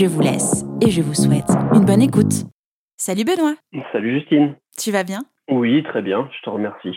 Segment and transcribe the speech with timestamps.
[0.00, 2.46] Je vous laisse et je vous souhaite une bonne écoute.
[2.96, 3.56] Salut Benoît.
[3.92, 4.56] Salut Justine.
[4.78, 5.18] Tu vas bien?
[5.50, 6.96] Oui, très bien, je te remercie.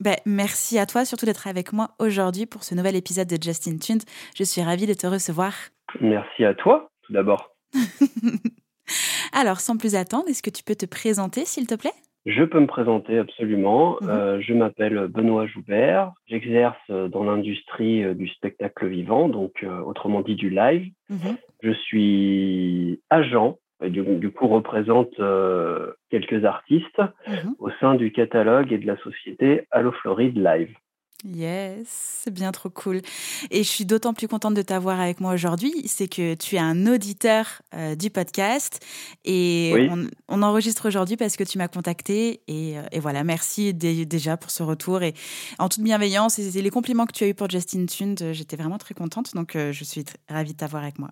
[0.00, 3.76] Ben, merci à toi surtout d'être avec moi aujourd'hui pour ce nouvel épisode de Justin
[3.76, 4.00] Tunes.
[4.34, 5.52] Je suis ravie de te recevoir.
[6.00, 7.54] Merci à toi, tout d'abord.
[9.32, 11.94] Alors, sans plus attendre, est-ce que tu peux te présenter, s'il te plaît?
[12.26, 13.96] Je peux me présenter absolument.
[14.02, 14.08] Mhm.
[14.10, 16.12] Euh, je m'appelle Benoît Joubert.
[16.26, 20.90] J'exerce dans l'industrie euh, du spectacle vivant, donc euh, autrement dit du live.
[21.08, 21.36] Mhm.
[21.62, 27.54] Je suis agent et du, du coup représente euh, quelques artistes Mhm.
[27.58, 30.74] au sein du catalogue et de la société Allo Floride Live.
[31.22, 31.86] Yes,
[32.24, 33.02] c'est bien trop cool.
[33.50, 36.58] Et je suis d'autant plus contente de t'avoir avec moi aujourd'hui, c'est que tu es
[36.58, 38.80] un auditeur euh, du podcast
[39.26, 39.88] et Oui.
[39.90, 44.06] on, on enregistre aujourd'hui parce que tu m'as contacté et, euh, et voilà, merci dé-
[44.06, 45.12] déjà pour ce retour et
[45.58, 48.56] en toute bienveillance et les compliments que tu as eu pour Justin Tunes, euh, j'étais
[48.56, 51.10] vraiment très contente donc euh, je suis ravie de t'avoir avec moi.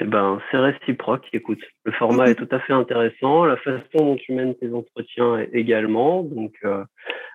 [0.00, 1.26] Eh ben, c'est réciproque.
[1.32, 3.44] Écoute, le format est tout à fait intéressant.
[3.44, 6.22] La façon dont tu mènes tes entretiens est également.
[6.22, 6.84] Donc, euh,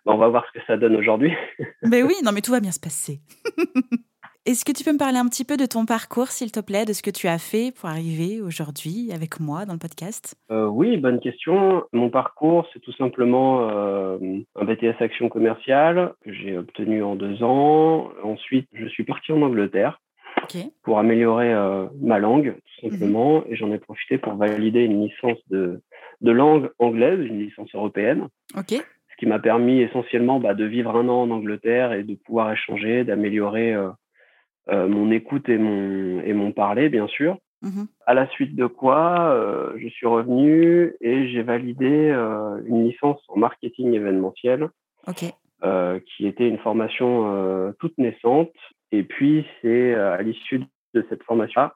[0.06, 1.34] ben, on va voir ce que ça donne aujourd'hui.
[1.84, 3.20] Ben oui, non mais tout va bien se passer.
[4.46, 6.84] Est-ce que tu peux me parler un petit peu de ton parcours, s'il te plaît,
[6.84, 10.36] de ce que tu as fait pour arriver aujourd'hui avec moi dans le podcast?
[10.52, 11.84] Euh, oui, bonne question.
[11.94, 14.18] Mon parcours, c'est tout simplement euh,
[14.60, 18.12] un BTS Action commerciale que j'ai obtenu en deux ans.
[18.22, 20.02] Ensuite, je suis parti en Angleterre
[20.84, 23.44] Pour améliorer euh, ma langue, tout simplement.
[23.48, 25.82] Et j'en ai profité pour valider une licence de,
[26.22, 28.28] de langue anglaise, une licence européenne.
[29.12, 32.52] Ce qui m'a permis essentiellement bah, de vivre un an en Angleterre et de pouvoir
[32.52, 33.90] échanger, d'améliorer euh,
[34.70, 37.38] euh, mon écoute et mon, et mon parler, bien sûr.
[37.62, 37.88] Mhm.
[38.06, 43.22] À la suite de quoi, euh, je suis revenu et j'ai validé euh, une licence
[43.30, 44.70] en marketing événementiel,
[45.64, 48.52] euh, qui était une formation toute naissante.
[48.94, 50.62] Et puis, c'est euh, à l'issue
[50.94, 51.74] de cette formation-là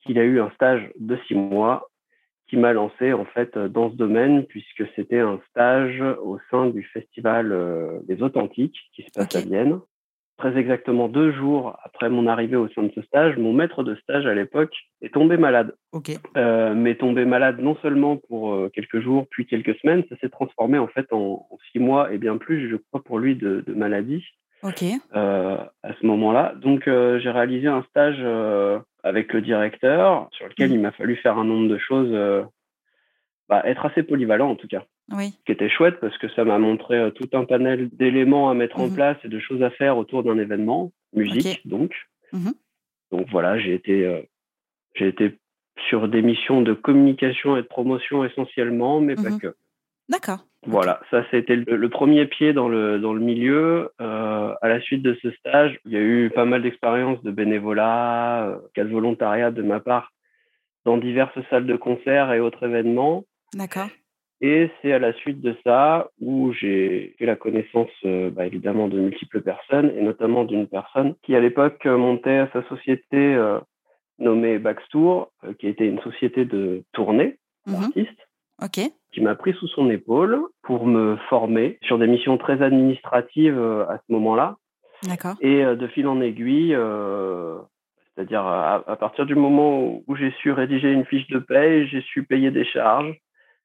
[0.00, 1.88] qu'il a eu un stage de six mois
[2.46, 6.84] qui m'a lancé en fait dans ce domaine puisque c'était un stage au sein du
[6.84, 9.80] festival euh, des Authentiques qui se passe à Vienne.
[10.38, 13.94] Très exactement deux jours après mon arrivée au sein de ce stage, mon maître de
[13.96, 15.74] stage à l'époque est tombé malade.
[15.92, 16.12] Ok.
[16.36, 20.28] Euh, mais tombé malade non seulement pour euh, quelques jours puis quelques semaines, ça s'est
[20.28, 23.64] transformé en fait en, en six mois et bien plus, je crois, pour lui de,
[23.66, 24.24] de maladie
[24.62, 24.84] Ok.
[25.14, 26.54] euh, à ce moment-là.
[26.56, 30.74] Donc, euh, j'ai réalisé un stage euh, avec le directeur sur lequel Mhm.
[30.76, 32.12] il m'a fallu faire un nombre de choses,
[33.48, 35.30] bah, être assez polyvalent en tout cas, Oui.
[35.40, 38.78] ce qui était chouette parce que ça m'a montré tout un panel d'éléments à mettre
[38.78, 38.94] en Mhm.
[38.94, 41.92] place et de choses à faire autour d'un événement, musique donc.
[42.32, 42.52] Mhm.
[43.10, 44.22] Donc voilà, j'ai été,
[44.94, 45.36] j'ai été
[45.88, 49.54] sur des missions de communication et de promotion essentiellement, mais pas que.
[50.12, 50.40] D'accord.
[50.66, 53.90] Voilà, ça c'était le, le premier pied dans le, dans le milieu.
[54.00, 57.30] Euh, à la suite de ce stage, il y a eu pas mal d'expériences de
[57.32, 60.12] bénévolat, euh, cas de volontariat de ma part
[60.84, 63.24] dans diverses salles de concert et autres événements.
[63.54, 63.88] D'accord.
[64.40, 68.88] Et c'est à la suite de ça où j'ai fait la connaissance euh, bah, évidemment
[68.88, 73.58] de multiples personnes et notamment d'une personne qui à l'époque euh, montait sa société euh,
[74.18, 77.74] nommée Backstour, euh, qui était une société de tournée Mhm.
[77.80, 78.28] d'artistes
[78.60, 78.78] Ok.
[79.12, 83.86] Qui m'a pris sous son épaule pour me former sur des missions très administratives euh,
[83.86, 84.56] à ce moment-là.
[85.06, 85.34] D'accord.
[85.40, 87.58] Et euh, de fil en aiguille, euh,
[88.14, 92.00] c'est-à-dire à, à partir du moment où, j'ai su rédiger une fiche de paye, j'ai
[92.02, 93.14] su payer des charges,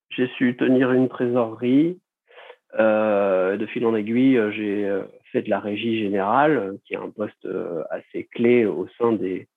[0.10, 2.00] j'ai su tenir une trésorerie.
[2.78, 7.48] Euh, de fil en aiguille, j'ai fait de la régie générale, qui est un poste
[7.90, 9.48] assez clé au sein des,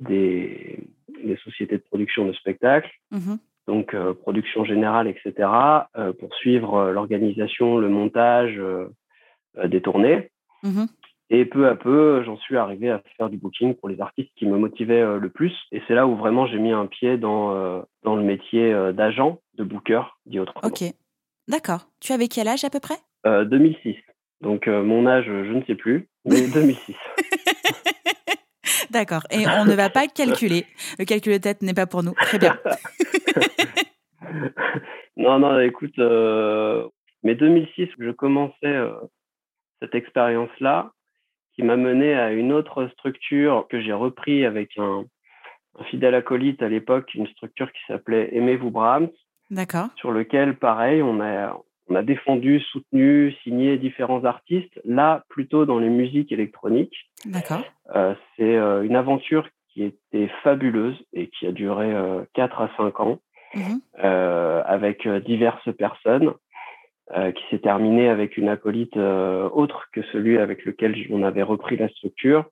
[0.00, 0.78] des,
[1.22, 3.38] des sociétés de production de spectacles Mhm.
[3.68, 5.48] Donc euh, production générale, etc.,
[5.96, 8.60] euh, pour suivre euh, l'organisation, le montage
[9.64, 10.30] des tournées.
[10.62, 10.88] Mhm.
[11.30, 14.46] Et peu à peu, j'en suis arrivé à faire du booking pour les artistes qui
[14.46, 15.54] me motivaient euh, le plus.
[15.72, 18.92] Et c'est là où vraiment j'ai mis un pied dans, euh, dans le métier euh,
[18.92, 20.66] d'agent, de booker, dit autrement.
[20.66, 20.84] Ok.
[21.46, 21.88] D'accord.
[22.00, 22.96] Tu avais quel âge à peu près?
[23.26, 23.96] Euh, 2006.
[24.40, 26.94] Donc mon âge, je ne sais plus, mais 2006.
[28.90, 29.22] D'accord.
[29.30, 30.66] Et on ne va pas calculer.
[30.98, 32.12] Le calcul de tête n'est pas pour nous.
[32.12, 32.58] Très bien.
[35.16, 36.86] non, non, écoute, euh,
[37.22, 38.92] mais 2006, je commençais euh,
[39.80, 40.92] cette expérience-là,
[41.54, 45.04] qui m'a mené à une autre structure que j'ai repris avec un,
[45.78, 49.10] un fidèle acolyte à l'époque, une structure qui s'appelait Aimez-vous Brahms.
[49.50, 49.88] D'accord.
[49.96, 51.58] Sur lequel, pareil, on a,
[51.88, 57.10] on a défendu, soutenu, signé différents artistes, là plutôt dans les musiques électroniques.
[57.24, 57.64] D'accord.
[57.94, 62.70] Euh, c'est euh, une aventure qui était fabuleuse et qui a duré euh, 4 à
[62.76, 63.18] 5 ans
[63.54, 63.80] Mhm.
[64.04, 66.34] euh, avec diverses personnes,
[67.34, 71.88] qui s'est terminée avec une acolyte autre que celui avec lequel on avait repris la
[71.88, 72.44] structure.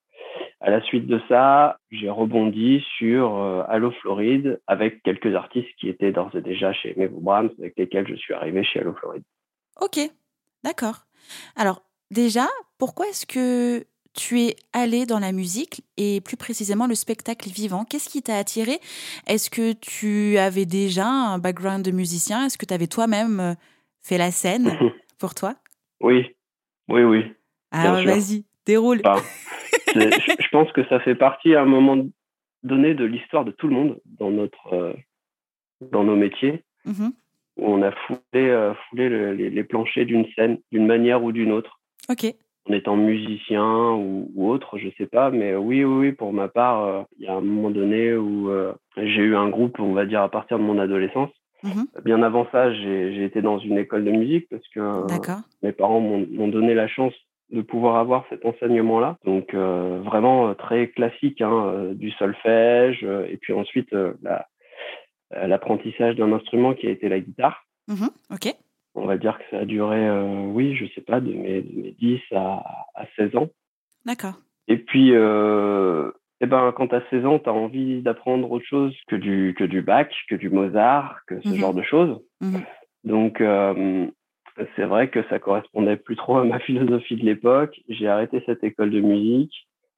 [0.60, 5.88] À la suite de ça, j'ai rebondi sur euh, Allo Floride avec quelques artistes qui
[5.88, 9.22] étaient d'ores et déjà chez Mevo Brahms, avec lesquels je suis arrivé chez Allo Floride.
[9.80, 9.98] Ok,
[10.64, 11.06] d'accord.
[11.56, 12.46] Alors déjà,
[12.78, 13.84] pourquoi est-ce que
[14.16, 17.84] tu es allé dans la musique et plus précisément le spectacle vivant?
[17.84, 18.80] Qu'est-ce qui t'a attiré?
[19.26, 22.46] Est-ce que tu avais déjà un background de musicien?
[22.46, 23.54] Est-ce que tu avais toi-même euh,
[24.00, 24.76] fait la scène
[25.18, 25.54] pour toi?
[26.00, 26.34] Oui,
[26.88, 27.24] oui, oui.
[27.70, 28.10] Alors sûr.
[28.10, 29.02] vas-y, déroule.
[29.04, 29.22] Enfin,
[30.00, 31.98] je, pense que ça fait partie à un moment
[32.62, 34.92] donné de l'histoire de tout le monde dans notre euh,
[35.92, 36.62] dans nos métiers.
[36.84, 37.12] Mhm.
[37.56, 41.32] où on a foulé euh, foulé le- les, les planchers d'une scène d'une manière ou
[41.32, 41.80] d'une autre.
[42.08, 42.24] Ok,
[42.68, 45.30] en étant musicien ou, ou autre je sais pas.
[45.30, 48.50] Mais oui oui pour ma part euh, il y a un moment donné où
[48.96, 51.30] j'ai eu un groupe on va dire à partir de mon adolescence.
[51.64, 51.86] Mhm.
[52.04, 54.80] bien avant ça j'ai été dans une école de musique parce que
[55.62, 57.14] mes parents m'ont donné la chance
[57.50, 59.16] de pouvoir avoir cet enseignement-là.
[59.24, 64.46] Donc euh, vraiment euh, très classique, hein, euh, du solfège, et puis ensuite la-
[65.46, 67.64] l'apprentissage d'un instrument qui a été la guitare.
[67.88, 68.08] Mhm.
[68.32, 68.54] Ok,
[68.94, 71.80] On va dire que ça a duré, euh, oui, je sais pas, de mes, de
[71.80, 72.64] mes 10 à,
[72.94, 73.48] à 16 ans.
[74.04, 74.34] d'accord.
[74.68, 76.10] Et puis, euh,
[76.40, 79.54] eh ben, quand tu as 16 ans, tu as envie d'apprendre autre chose que du,
[79.56, 81.56] que du Bach, que du Mozart, que ce Mhm.
[81.56, 82.20] genre de choses.
[82.40, 82.62] Mhm.
[83.04, 84.06] Donc, euh,
[84.76, 87.78] c'est vrai que ça correspondait plus trop à ma philosophie de l'époque.
[87.88, 89.52] J'ai arrêté cette école de musique,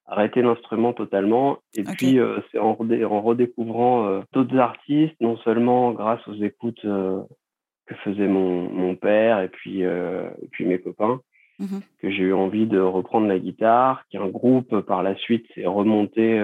[0.06, 1.58] arrêté l'instrument totalement.
[1.74, 6.34] Et puis, euh, c'est en, redé- en redécouvrant euh, d'autres artistes, non seulement grâce aux
[6.34, 7.20] écoutes euh,
[7.86, 11.20] que faisait mon, mon père et puis, et puis mes copains,
[11.60, 11.80] Mhm.
[12.00, 16.38] que j'ai eu envie de reprendre la guitare, qu'un groupe par la suite s'est remonté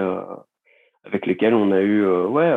[1.04, 2.52] avec lesquels on a eu ouais,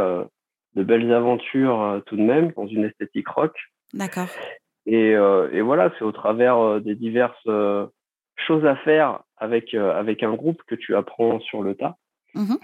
[0.75, 3.56] de belles aventures tout de même dans une esthétique rock.
[3.94, 4.30] D'accord.
[4.88, 7.86] Et, euh, et voilà, c'est au travers euh, des diverses euh,
[8.48, 11.98] choses à faire avec, avec un groupe que tu apprends sur le tas.
[12.34, 12.57] Mhm.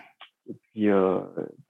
[0.49, 0.87] Et puis,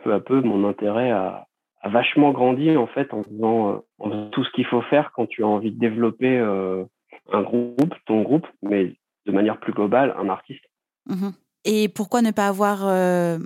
[0.03, 1.47] peu à peu, mon intérêt a,
[1.81, 5.27] a vachement grandi en fait en faisant, en faisant tout ce qu'il faut faire quand
[5.27, 8.95] tu as envie de développer un groupe, ton groupe, mais
[9.25, 10.63] de manière plus globale, un artiste.
[11.07, 11.33] Mhm.
[11.65, 13.39] Et pourquoi ne pas avoir euh,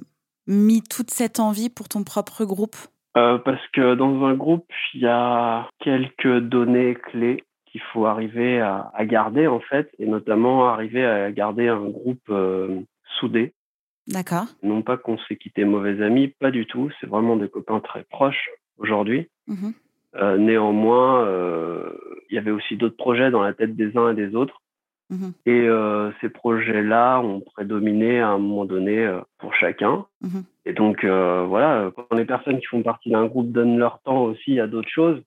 [0.48, 2.76] mis toute cette envie pour ton propre groupe?
[3.18, 8.60] Euh, parce que dans un groupe, il y a quelques données clés qu'il faut arriver
[8.60, 12.80] à, à garder en fait, et notamment arriver à garder un groupe euh,
[13.20, 13.54] soudé.
[14.08, 14.46] D'accord.
[14.62, 16.90] Non pas qu'on s'est quitté mauvais amis, pas du tout.
[17.00, 19.30] C'est vraiment des copains très proches aujourd'hui.
[19.48, 19.74] Mhm.
[20.16, 21.28] Euh, néanmoins,
[22.30, 24.62] il y avait aussi d'autres projets dans la tête des uns et des autres.
[25.10, 25.34] Mhm.
[25.46, 30.06] Et euh, ces projets-là ont prédominé à un moment donné euh, pour chacun.
[30.22, 30.44] Mhm.
[30.66, 34.24] Et donc, euh, voilà, quand les personnes qui font partie d'un groupe donnent leur temps
[34.24, 35.22] aussi à d'autres choses,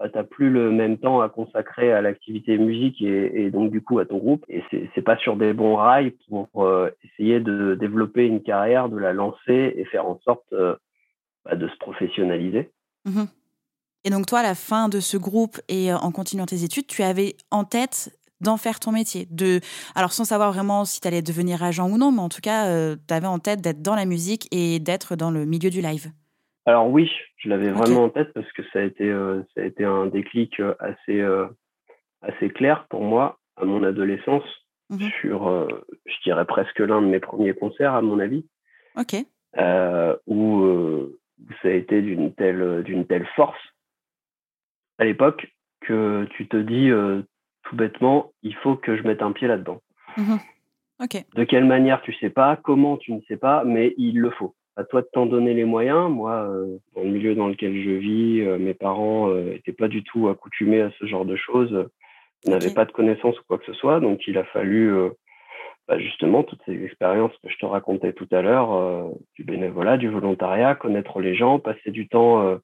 [0.00, 3.82] euh, t'as plus le même temps à consacrer à l'activité musique et, et donc du
[3.82, 4.44] coup à ton groupe.
[4.48, 6.48] Et c'est pas sur des bons rails pour
[7.02, 10.54] essayer de développer une carrière, de la lancer et faire en sorte
[11.44, 12.70] bah, de se professionnaliser.
[13.06, 13.26] Mhm.
[14.04, 17.02] Et donc toi, à la fin de ce groupe et en continuant tes études, tu
[17.02, 19.26] avais en tête d'en faire ton métier.
[19.30, 19.60] De,
[19.94, 22.94] alors sans savoir vraiment si tu allais devenir agent ou non, mais en tout cas,
[22.96, 26.10] tu avais en tête d'être dans la musique et d'être dans le milieu du live.
[26.66, 29.64] Alors oui, je l'avais vraiment en tête parce que ça a été, euh, ça a
[29.64, 31.46] été un déclic euh, assez, euh,
[32.22, 34.42] assez clair pour moi à mon adolescence
[34.88, 35.10] Mhm.
[35.20, 35.66] sur, euh,
[36.06, 38.46] je dirais presque l'un de mes premiers concerts à mon avis,
[38.96, 39.16] Ok.
[39.58, 41.18] euh, où, euh,
[41.60, 43.58] ça a été d'une telle, d'une telle force
[44.98, 45.48] à l'époque
[45.80, 47.22] que tu te dis euh,
[47.68, 49.80] tout bêtement, il faut que je mette un pied là-dedans.
[50.16, 50.38] Mhm.
[51.34, 54.54] De quelle manière, tu sais pas, comment, tu ne sais pas, mais il le faut.
[54.76, 56.10] À toi de t'en donner les moyens.
[56.10, 60.02] Moi, euh, dans le milieu dans lequel je vis, euh, mes parents n'étaient pas du
[60.04, 61.86] tout accoutumés à ce genre de choses.
[62.44, 64.00] Ils n'avaient pas de connaissances ou quoi que ce soit.
[64.00, 65.10] Donc, il a fallu euh,
[65.88, 69.96] bah, justement toutes ces expériences que je te racontais tout à l'heure, euh, du bénévolat,
[69.96, 72.56] du volontariat, connaître les gens, passer du temps euh,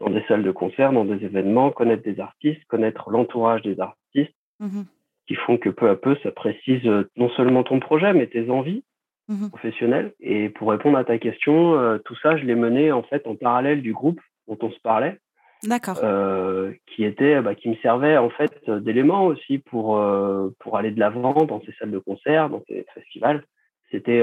[0.00, 4.34] dans des salles de concert, dans des événements, connaître des artistes, connaître l'entourage des artistes,
[4.60, 4.84] Mhm.
[5.26, 8.50] qui font que peu à peu, ça précise euh, non seulement ton projet, mais tes
[8.50, 8.84] envies
[9.28, 9.48] Mhm.
[9.50, 10.12] professionnelles.
[10.20, 13.34] Et pour répondre à ta question, euh, tout ça, je l'ai mené en fait en
[13.34, 15.18] parallèle du groupe dont on se parlait,
[15.62, 15.98] D'accord.
[16.04, 20.76] euh, qui était, bah, qui me servait en fait euh, d'élément aussi pour euh, pour
[20.76, 23.44] aller de l'avant dans ces salles de concert, dans ces festivals.
[23.90, 24.22] C'était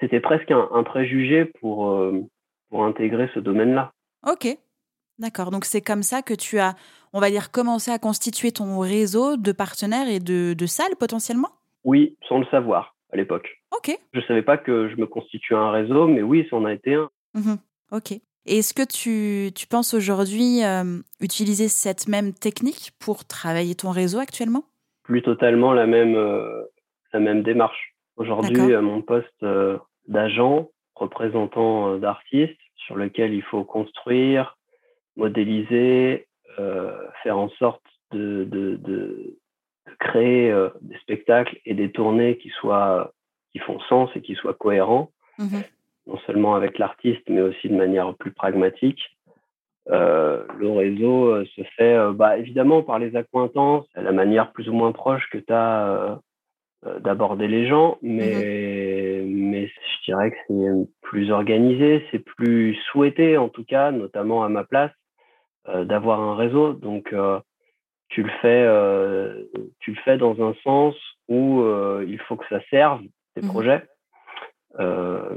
[0.00, 1.92] c'était presque un, préjugé pour,
[2.70, 3.92] pour intégrer ce domaine-là.
[4.26, 4.46] Ok,
[5.18, 5.50] d'accord.
[5.50, 6.74] Donc c'est comme ça que tu as,
[7.12, 11.50] on va dire, commencé à constituer ton réseau de partenaires et de, de salles potentiellement?
[11.84, 13.48] Oui, sans le savoir à l'époque.
[13.76, 13.96] Ok.
[14.12, 16.72] Je ne savais pas que je me constituais un réseau, mais oui, ça en a
[16.72, 17.10] été un.
[17.34, 17.54] Mmh
[17.92, 18.12] ok.
[18.12, 23.90] Et est-ce que tu, tu penses aujourd'hui euh, utiliser cette même technique pour travailler ton
[23.90, 24.64] réseau actuellement?
[25.04, 26.64] Plus totalement la même, euh,
[27.12, 27.94] la même démarche.
[28.16, 29.44] Aujourd'hui, mon poste
[30.08, 34.57] d'agent, représentant euh, d'artistes, sur lequel il faut construire,
[35.18, 36.26] modéliser,
[36.58, 37.82] euh, faire en sorte
[38.12, 39.36] de, de, de,
[39.98, 43.12] créer euh, des spectacles et des tournées qui soient
[43.52, 45.58] qui font sens et qui soient cohérents, mmh
[46.06, 48.98] non seulement avec l'artiste, mais aussi de manière plus pragmatique.
[49.90, 54.92] Euh, le réseau se fait bah, évidemment par les accointances, la manière plus ou moins
[54.92, 56.18] proche que tu as
[57.00, 63.36] d'aborder les gens, mmh mais, mais je dirais que c'est plus organisé, c'est plus souhaité
[63.36, 64.92] en tout cas, notamment à ma place,
[65.84, 66.72] d'avoir un réseau.
[66.72, 67.40] Donc euh,
[68.08, 68.64] tu le fais,
[69.80, 70.94] tu le fais dans un sens
[71.28, 71.62] où
[72.06, 73.02] il faut que ça serve
[73.34, 73.86] tes mmh projets,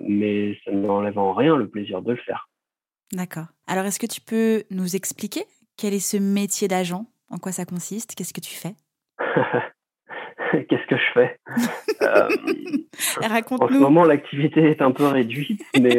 [0.08, 2.50] mais ça n'enlève en rien le plaisir de le faire.
[3.14, 3.48] D'accord.
[3.68, 5.44] Alors est-ce que tu peux nous expliquer
[5.78, 7.06] quel est ce métier d'agent?
[7.30, 8.16] En quoi ça consiste?
[8.16, 8.74] Qu'est-ce que tu fais?
[10.70, 11.40] Qu'est-ce que je fais?
[12.02, 12.28] Euh,
[13.22, 15.98] En ce moment, l'activité est un peu réduite, mais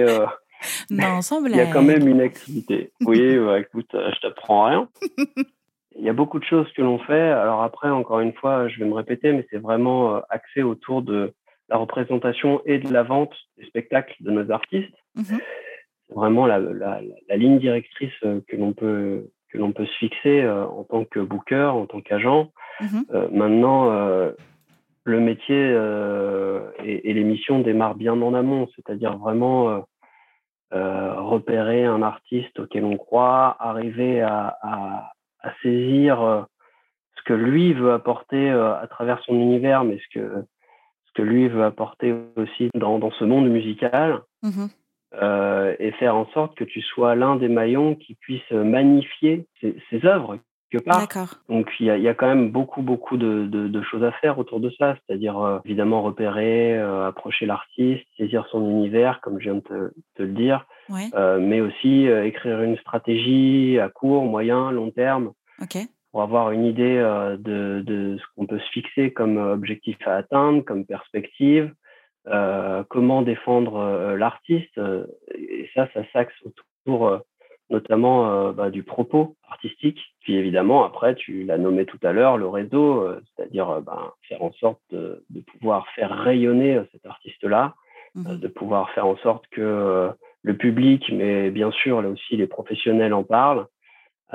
[0.90, 2.92] euh, il y a quand même une activité.
[3.06, 4.88] Oui, bah, écoute, euh, je t'apprends rien.
[5.96, 7.30] Il y a beaucoup de choses que l'on fait.
[7.30, 11.34] Alors après, encore une fois, je vais me répéter, mais c'est vraiment axé autour de
[11.68, 14.94] la représentation et de la vente des spectacles de nos artistes.
[15.16, 15.38] Mhm.
[16.08, 20.48] C'est vraiment la, la, la, ligne directrice que l'on peut que l'on peut se fixer
[20.48, 22.50] en tant que booker, en tant qu'agent.
[22.80, 23.04] Mhm.
[23.14, 24.32] Euh, maintenant, euh,
[25.04, 29.84] le métier euh, et, les missions démarrent bien en amont, c'est-à-dire vraiment
[30.72, 35.12] repérer un artiste auquel on croit, arriver à,
[35.62, 36.46] saisir
[37.16, 40.44] ce que lui veut apporter à travers son univers, mais ce que,
[41.06, 44.68] ce que lui veut apporter aussi dans, dans ce monde musical, mhm.
[45.78, 50.06] et faire en sorte que tu sois l'un des maillons qui puisse magnifier ses, ses
[50.06, 50.38] œuvres,
[51.48, 54.96] donc il y a, quand même beaucoup beaucoup de, choses à faire autour de ça,
[54.96, 60.22] c'est-à-dire euh, évidemment repérer, euh, approcher l'artiste, saisir son univers, comme je viens de te,
[60.22, 60.66] le dire,
[61.14, 65.32] euh, mais aussi écrire une stratégie à court, moyen, long terme,
[66.10, 66.98] pour avoir une idée
[67.38, 71.72] de, ce qu'on peut se fixer comme objectif à atteindre, comme perspective,
[72.88, 74.80] comment défendre l'artiste,
[75.34, 77.22] et ça, ça s'axe autour
[77.72, 79.98] notamment euh, bah, du propos artistique.
[80.20, 84.14] Puis évidemment, après, tu l'as nommé tout à l'heure, le réseau, euh, c'est-à-dire euh, bah,
[84.28, 85.24] faire en sorte de,
[85.58, 87.74] pouvoir faire rayonner cet artiste-là,
[88.14, 90.10] mmh de pouvoir faire en sorte que
[90.42, 93.66] le public, mais bien sûr là aussi les professionnels en parlent,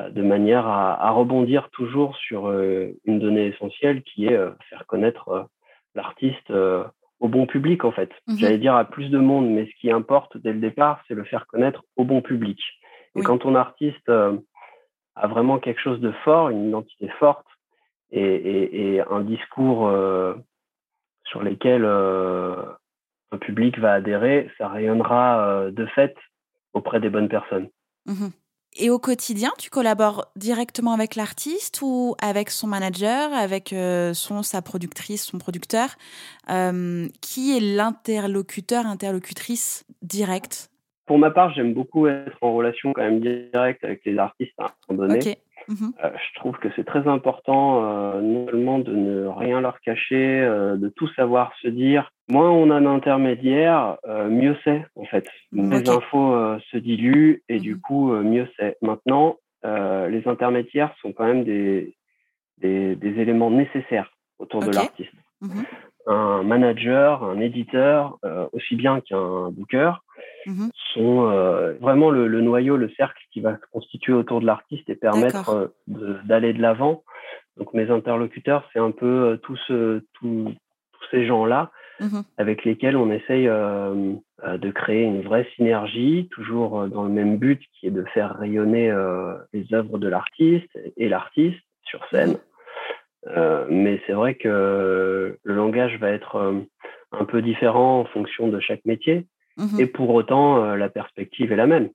[0.10, 4.40] de manière à, rebondir toujours sur une donnée essentielle qui est
[4.70, 5.48] faire connaître
[5.94, 6.52] l'artiste
[7.20, 8.10] au bon public en fait.
[8.26, 11.14] Mmh J'allais dire à plus de monde, mais ce qui importe dès le départ, c'est
[11.14, 12.60] le faire connaître au bon public.
[13.18, 14.38] Et quand ton artiste euh,
[15.16, 17.46] a vraiment quelque chose de fort, une identité forte
[18.12, 20.36] et, un discours euh,
[21.26, 22.56] sur lesquels euh,
[23.32, 26.16] un public va adhérer, ça rayonnera de fait
[26.74, 27.70] auprès des bonnes personnes.
[28.06, 28.28] Mmh
[28.80, 33.74] et au quotidien, tu collabores directement avec l'artiste ou avec son manager, avec
[34.14, 35.96] son, sa productrice, son producteur
[36.48, 40.70] Qui est l'interlocuteur, interlocutrice directe
[41.08, 44.66] pour ma part, j'aime beaucoup être en relation quand même directe avec les artistes à
[44.66, 45.38] un moment donné.
[45.68, 45.94] Mhm.
[46.04, 50.42] Euh, je trouve que c'est très important euh, non seulement de ne rien leur cacher,
[50.42, 52.12] euh, de tout savoir se dire.
[52.30, 53.98] Moins on a un intermédiaire,
[54.30, 55.28] mieux c'est en fait.
[55.54, 57.82] Les infos se diluent et du mhm.
[57.82, 58.78] coup mieux c'est.
[58.82, 61.96] Maintenant, les intermédiaires sont quand même des,
[62.58, 65.14] des, éléments nécessaires autour de l'artiste.
[65.40, 65.66] Mhm.
[66.08, 68.18] Un manager, un éditeur,
[68.52, 69.94] aussi bien qu'un booker,
[70.46, 74.90] Mmh sont euh, vraiment le, noyau, le cercle qui va se constituer autour de l'artiste
[74.90, 77.04] et permettre euh, d'aller de l'avant.
[77.58, 79.60] Donc mes interlocuteurs, c'est un peu euh, tous,
[80.14, 80.54] tous
[81.12, 87.10] ces gens-là mmh avec lesquels on essaye de créer une vraie synergie, toujours dans le
[87.10, 88.94] même but qui est de faire rayonner
[89.52, 92.38] les œuvres de l'artiste et l'artiste sur mmh scène.
[93.72, 96.54] mais c'est vrai que le langage va être
[97.12, 99.26] un peu différent en fonction de chaque métier.
[99.58, 101.90] Mmh et pour autant, euh, la perspective est la même.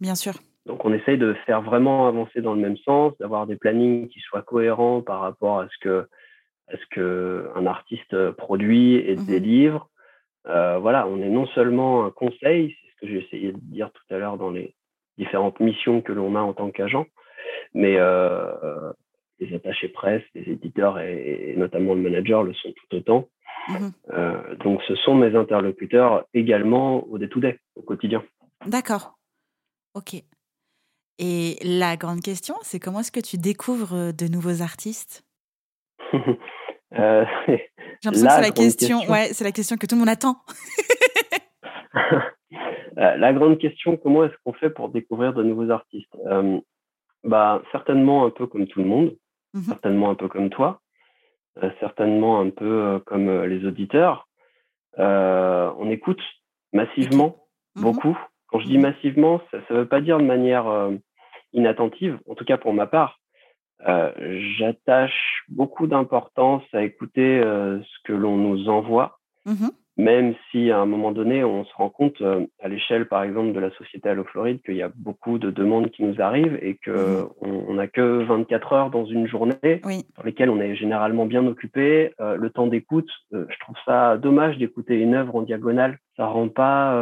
[0.00, 0.34] Bien sûr.
[0.66, 4.20] Donc on essaye de faire vraiment avancer dans le même sens, d'avoir des plannings qui
[4.20, 6.06] soient cohérents par rapport à ce que,
[6.68, 9.88] à ce que un artiste produit et mmh délivre,
[10.44, 14.14] voilà, on est non seulement un conseil, c'est ce que j'ai essayé de dire tout
[14.14, 14.74] à l'heure dans les
[15.18, 17.06] différentes missions que l'on a en tant qu'agent,
[17.74, 17.98] mais
[19.40, 23.28] les attachés presse, les éditeurs et, notamment le manager le sont tout autant.
[23.68, 23.88] Mmh
[24.64, 28.22] donc, ce sont mes interlocuteurs également au day-to-day, au quotidien.
[28.66, 29.14] D'accord.
[29.94, 30.14] Ok.
[31.18, 35.24] Et la grande question, c'est comment est-ce que tu découvres de nouveaux artistes?
[36.98, 37.60] Euh, J'ai
[38.04, 40.36] l'impression que c'est la question, Ouais, c'est la question que tout le monde attend.
[42.98, 46.14] Euh, la grande question, comment est-ce qu'on fait pour découvrir de nouveaux artistes?
[46.26, 46.60] Euh,
[47.24, 49.16] bah, Certainement un peu comme tout le monde,
[49.54, 50.80] mmh certainement un peu comme toi,
[51.80, 54.28] certainement un peu comme les auditeurs.
[54.96, 56.22] on écoute
[56.72, 58.18] massivement, mmh beaucoup.
[58.48, 60.90] Quand je dis mmh massivement, ça ne veut pas dire de manière
[61.52, 63.20] inattentive, en tout cas pour ma part.
[63.88, 64.12] Euh,
[64.58, 69.68] j'attache beaucoup d'importance à écouter euh, ce que l'on nous envoie, mmh
[70.00, 73.52] même si à un moment donné, on se rend compte euh, à l'échelle, par exemple,
[73.52, 76.76] de la société Allo Floride, qu'il y a beaucoup de demandes qui nous arrivent et
[76.76, 80.04] que mmh on n'a que 24 heures dans une journée, oui.
[80.14, 82.12] sur lesquelles on est généralement bien occupé.
[82.18, 85.98] le temps d'écoute, je trouve ça dommage d'écouter une œuvre en diagonale.
[86.16, 86.94] Ça rend pas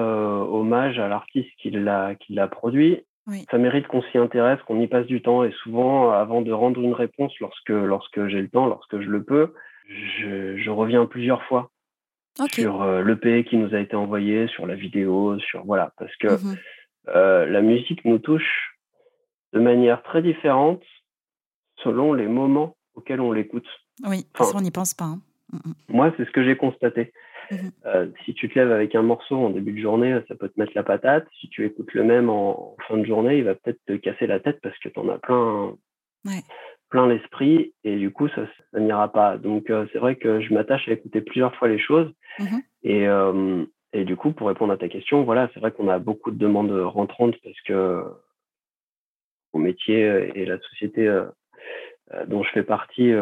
[0.51, 3.03] hommage à l'artiste qui l'a qui l'a produit
[3.51, 5.45] ça mérite qu'on s'y intéresse, qu'on y passe du temps.
[5.45, 9.23] Et souvent, avant de rendre une réponse, lorsque, lorsque j'ai le temps, lorsque je le
[9.23, 9.53] peux,
[9.89, 11.71] je, reviens plusieurs fois
[12.47, 16.29] sur euh, l'EP qui nous a été envoyé, sur la vidéo, sur voilà, parce que
[16.29, 16.57] mmh
[17.15, 18.77] euh, la musique nous touche
[19.55, 20.83] de manière très différente
[21.83, 23.67] selon les moments auxquels on l'écoute.
[24.05, 25.07] Oui, parce qu'on n'y pense pas.
[25.07, 25.21] Hein.
[25.89, 27.15] Moi, c'est ce que j'ai constaté.
[27.51, 30.51] Mmh euh, si tu te lèves avec un morceau en début de journée, ça peut
[30.51, 31.27] te mettre la patate.
[31.41, 34.39] Si tu écoutes le même en, fin de journée, il va peut-être te casser la
[34.39, 35.75] tête parce que tu en as plein,
[36.91, 39.37] plein l'esprit et du coup, ça, n'ira pas.
[39.37, 42.13] Donc, euh, c'est vrai que je m'attache à écouter plusieurs fois les choses.
[42.39, 45.89] Mmh et, euh, et du coup, pour répondre à ta question, voilà, c'est vrai qu'on
[45.89, 48.05] a beaucoup de demandes rentrantes parce que
[49.53, 51.11] mon métier et la société
[52.29, 53.13] dont je fais partie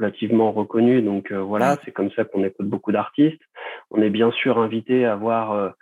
[0.00, 1.02] relativement reconnu.
[1.02, 3.42] Donc euh, voilà, c'est comme ça qu'on écoute beaucoup d'artistes.
[3.90, 5.74] On est bien sûr invité à voir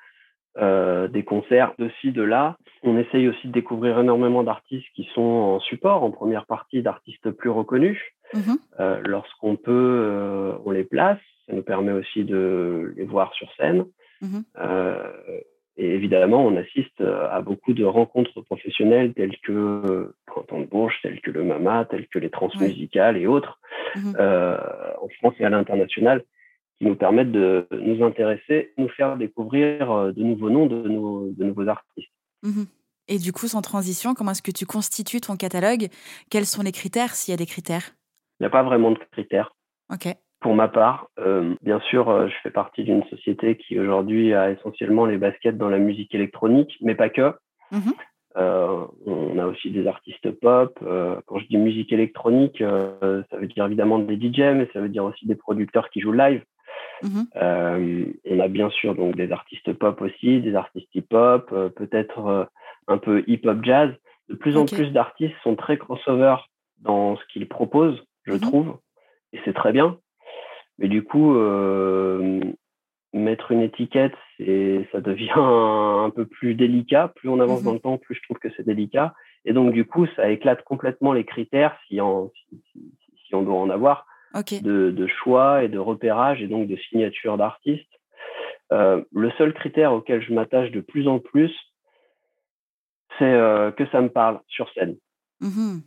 [0.58, 2.56] euh, euh, des concerts de ci, de là.
[2.82, 7.30] On essaye aussi de découvrir énormément d'artistes qui sont en support, en première partie d'artistes
[7.30, 8.00] plus reconnus.
[8.34, 8.54] Mmh
[9.06, 11.18] lorsqu'on peut, on les place.
[11.46, 13.86] Ça nous permet aussi de les voir sur scène.
[14.20, 14.40] Mmh
[15.78, 20.98] et évidemment, on assiste euh, à beaucoup de rencontres professionnelles telles que Printemps de Bourges,
[21.02, 23.60] telles que le MAMA, telles que les transmusicales et autres,
[23.94, 24.58] mmh euh,
[25.00, 26.24] en France et à l'international,
[26.78, 31.44] qui nous permettent de nous intéresser, nous faire découvrir euh, de nouveaux noms, de, de
[31.44, 32.12] nouveaux artistes.
[32.42, 32.64] Mmh
[33.08, 35.88] et du coup, sans transition, comment est-ce que tu constitues ton catalogue?
[36.30, 37.92] Quels sont les critères, s'il y a des critères?
[38.38, 39.54] Il n'y a pas vraiment de critères.
[39.90, 40.14] Ok.
[40.40, 44.50] Pour ma part, euh, bien sûr, euh, je fais partie d'une société qui aujourd'hui a
[44.50, 47.34] essentiellement les baskets dans la musique électronique, mais pas que.
[47.72, 47.94] Mhm.
[48.36, 50.78] Euh, on a aussi des artistes pop.
[51.26, 55.04] quand je dis musique électronique, ça veut dire évidemment des DJ, mais ça veut dire
[55.04, 56.44] aussi des producteurs qui jouent live.
[57.02, 57.26] Mhm.
[58.24, 62.48] on a bien sûr donc des artistes pop aussi, des artistes hip-hop, peut-être
[62.88, 63.90] un peu hip-hop jazz.
[64.28, 66.36] De plus en plus d'artistes sont très crossover
[66.80, 68.40] dans ce qu'ils proposent, je mhm.
[68.40, 68.78] trouve,
[69.32, 69.98] et c'est très bien.
[70.78, 72.40] Mais du coup, euh,
[73.12, 77.12] mettre une étiquette, c'est, ça devient un, peu plus délicat.
[77.16, 79.14] Plus on avance mmh dans le temps, plus je trouve que c'est délicat.
[79.44, 82.30] Et donc, du coup, ça éclate complètement les critères, si, on
[83.30, 87.88] doit en avoir, de, de, choix et de repérage et donc de signature d'artistes.
[88.72, 91.52] Euh, le seul critère auquel je m'attache de plus en plus,
[93.18, 94.96] c'est euh, que ça me parle sur scène.
[95.40, 95.78] Mmh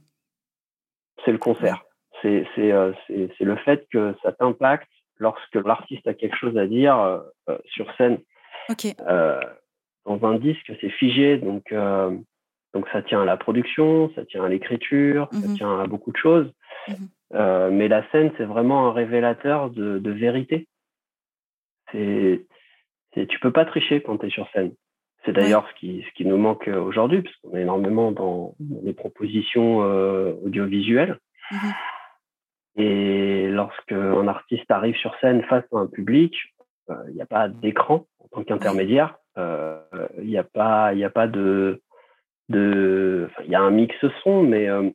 [1.24, 1.84] c'est le concert.
[2.26, 7.22] Euh, c'est le fait que ça t'impacte lorsque l'artiste a quelque chose à dire
[7.66, 8.18] sur scène.
[10.08, 11.72] dans un disque, c'est figé, donc,
[12.74, 16.12] donc ça tient à la production, ça tient à l'écriture, ça mmh tient à beaucoup
[16.12, 16.52] de choses.
[16.88, 16.94] Mmh
[17.72, 20.68] mais la scène, c'est vraiment un révélateur de, de vérité.
[21.94, 22.46] C'est,
[23.14, 24.74] tu peux pas tricher quand tu es sur scène.
[25.24, 28.92] C'est d'ailleurs ce, qui, ce qui nous manque aujourd'hui, parce qu'on est énormément dans, les
[28.92, 29.78] propositions
[30.44, 31.20] audiovisuelles.
[31.52, 31.58] Mmh
[32.76, 36.36] et lorsque un artiste arrive sur scène face à un public,
[36.90, 39.16] euh, il n'y a pas d'écran en tant qu'intermédiaire.
[39.38, 39.80] Euh,
[40.18, 41.82] il n'y a pas, il n'y a pas de,
[42.52, 44.90] de, il y a un mix son, mais euh,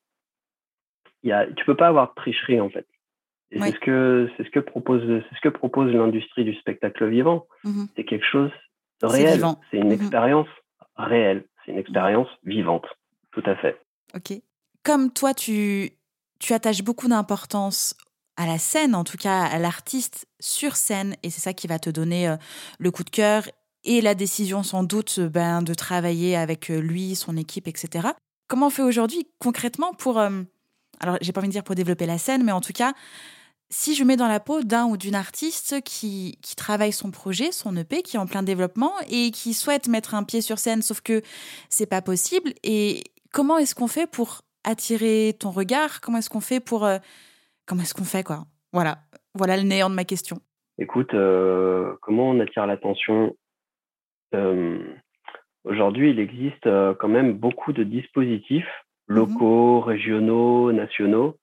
[1.22, 2.86] il y a, tu peux pas avoir de tricherie en fait.
[3.52, 7.46] C'est ce que c'est ce que propose c'est ce que propose l'industrie du spectacle vivant.
[7.64, 8.50] Mmh c'est quelque chose
[9.02, 9.40] de réel.
[9.70, 10.48] C'est une mmh expérience
[10.96, 11.44] réelle.
[11.64, 12.86] C'est une expérience vivante.
[13.32, 13.80] Tout à fait.
[14.14, 14.32] Ok.
[14.84, 15.90] Comme toi, tu
[16.38, 17.96] tu attaches beaucoup d'importance
[18.36, 21.78] à la scène, en tout cas à l'artiste sur scène, et c'est ça qui va
[21.78, 22.34] te donner
[22.78, 23.44] le coup de cœur
[23.86, 28.08] et la décision sans doute ben, de travailler avec lui, son équipe, etc.
[28.48, 32.18] Comment on fait aujourd'hui concrètement pour, alors j'ai pas envie de dire pour développer la
[32.18, 32.92] scène, mais en tout cas
[33.70, 37.50] si je mets dans la peau d'un ou d'une artiste qui, qui, travaille son projet,
[37.50, 40.82] son EP, qui est en plein développement et qui souhaite mettre un pied sur scène,
[40.82, 41.22] sauf que
[41.68, 42.52] c'est pas possible.
[42.62, 46.00] Et comment est-ce qu'on fait pour attirer ton regard?
[46.00, 46.98] Comment est-ce qu'on fait pour euh,
[47.66, 48.44] comment est-ce qu'on fait quoi?
[48.72, 48.98] Voilà,
[49.34, 50.38] voilà le néant de ma question.
[50.78, 53.24] Écoute, euh, comment on attire l'attention?
[53.24, 53.45] euh,
[55.64, 56.68] Aujourd'hui, il existe
[56.98, 58.68] quand même beaucoup de dispositifs
[59.08, 61.36] mmh locaux, régionaux, nationaux.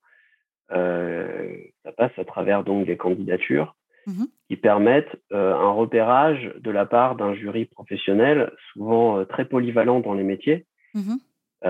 [0.71, 3.75] Euh, ça passe à travers donc des candidatures
[4.07, 9.45] mmh qui permettent euh, un repérage de la part d'un jury professionnel, souvent euh, très
[9.45, 11.15] polyvalent dans les métiers, mmh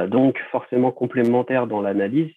[0.08, 2.32] donc forcément complémentaires dans l'analyse,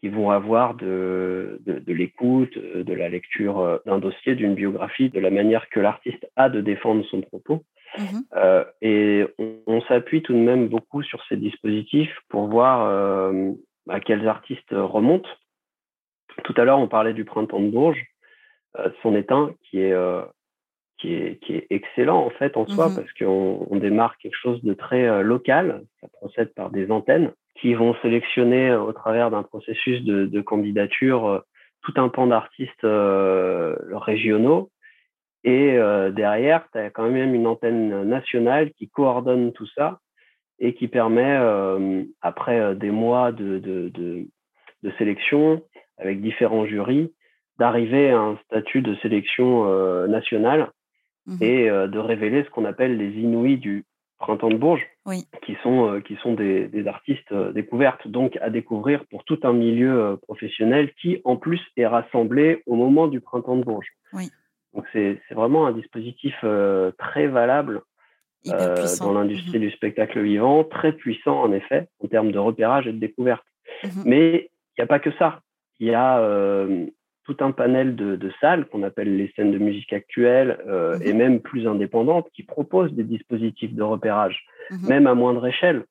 [0.00, 5.30] qui vont avoir de, de, l'écoute, de la lecture d'un dossier, d'une biographie, de la
[5.30, 7.66] manière que l'artiste a de défendre son propos.
[7.98, 8.20] Mmh
[8.80, 9.26] et
[9.66, 13.32] on, s'appuie tout de même beaucoup sur ces dispositifs pour voir
[13.88, 15.28] à quels artistes remontent
[16.44, 18.04] tout à l'heure, on parlait du printemps de Bourges.
[18.78, 20.22] Euh, c'en est un qui est, euh,
[20.98, 24.36] qui, est, qui est excellent en fait en soi mmh parce qu'on on démarre quelque
[24.36, 25.82] chose de très euh, local.
[26.00, 31.44] Ça procède par des antennes qui vont sélectionner au travers d'un processus de, de candidature
[31.82, 34.70] tout un pan d'artistes régionaux.
[35.44, 35.76] Et
[36.12, 39.98] derrière, tu as quand même une antenne nationale qui coordonne tout ça
[40.60, 41.36] et qui permet,
[42.20, 44.28] après des mois de, de, de,
[44.82, 45.62] de sélection,
[45.98, 47.12] avec différents jurys,
[47.58, 50.70] d'arriver à un statut de sélection euh, nationale
[51.26, 53.84] mmh et euh, de révéler ce qu'on appelle les Inouïs du
[54.18, 54.86] Printemps de Bourges,
[55.44, 59.52] qui sont, euh, qui sont des, des artistes découvertes, donc à découvrir pour tout un
[59.52, 63.92] milieu professionnel qui, en plus, est rassemblé au moment du Printemps de Bourges.
[64.74, 66.34] Donc c'est vraiment un dispositif
[66.98, 67.82] très valable
[68.44, 72.92] dans l'industrie mmh du spectacle vivant, très puissant en effet, en termes de repérage et
[72.92, 73.44] de découverte.
[73.84, 75.40] Mmh Mais il n'y a pas que ça
[75.82, 76.86] il y a euh,
[77.24, 81.40] tout un panel de, salles qu'on appelle les scènes de musique actuelles euh, et même
[81.40, 84.44] plus indépendantes qui proposent des dispositifs de repérage,
[84.88, 85.84] même à moindre échelle.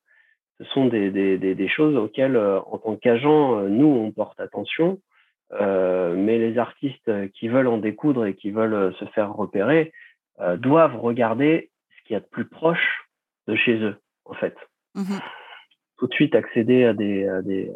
[0.59, 5.01] Ce sont des, choses auxquelles, euh, en tant qu'agent, nous, on porte attention.
[5.59, 9.91] Mais les artistes qui veulent en découdre et qui veulent se faire repérer
[10.57, 13.07] doivent regarder ce qu'il y a de plus proche
[13.47, 14.55] de chez eux, en fait.
[14.95, 15.19] Mhm
[16.01, 17.29] tout de suite accéder à des,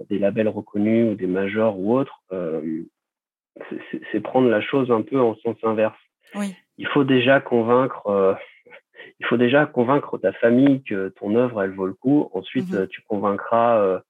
[0.10, 2.82] des, labels reconnus ou des majors ou autres, euh,
[4.12, 6.00] c'est prendre la chose un peu en sens inverse.
[6.80, 8.34] Il faut déjà convaincre, euh,
[9.20, 12.32] il faut déjà convaincre ta famille que ton œuvre elle vaut le coup.
[12.34, 12.88] Ensuite, mm-hmm.
[12.88, 14.02] tu convaincras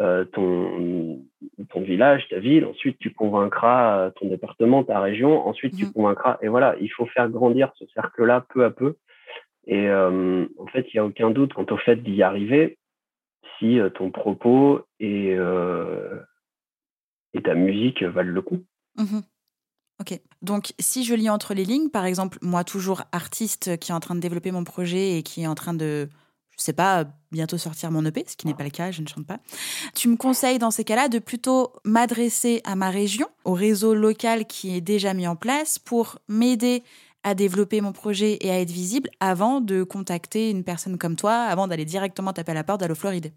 [0.00, 1.22] euh, ton
[1.68, 2.64] ton village, ta ville.
[2.64, 5.46] Ensuite, tu convaincras ton département, ta région.
[5.46, 5.92] Ensuite, tu mm-hmm.
[5.92, 6.38] convaincras.
[6.42, 8.96] Et voilà, il faut faire grandir ce cercle-là peu à peu.
[9.66, 12.78] Et en fait, il n'y a aucun doute quant au fait d'y arriver
[13.60, 16.18] si euh, ton propos et, euh,
[17.34, 18.64] et ta musique valent le coup.
[18.96, 19.20] Mmh
[20.00, 20.18] ok.
[20.42, 24.00] Donc, si je lis entre les lignes, par exemple, moi, toujours artiste qui est en
[24.00, 26.08] train de développer mon projet et qui est en train de,
[26.60, 29.06] je sais pas, bientôt sortir mon EP, ce qui n'est pas le cas, je ne
[29.06, 29.38] chante pas.
[29.94, 34.44] Tu me conseilles dans ces cas-là de plutôt m'adresser à ma région, au réseau local
[34.44, 36.82] qui est déjà mis en place pour m'aider
[37.24, 41.32] à développer mon projet et à être visible avant de contacter une personne comme toi,
[41.32, 43.32] avant d'aller directement taper à la porte d'Allo Floride.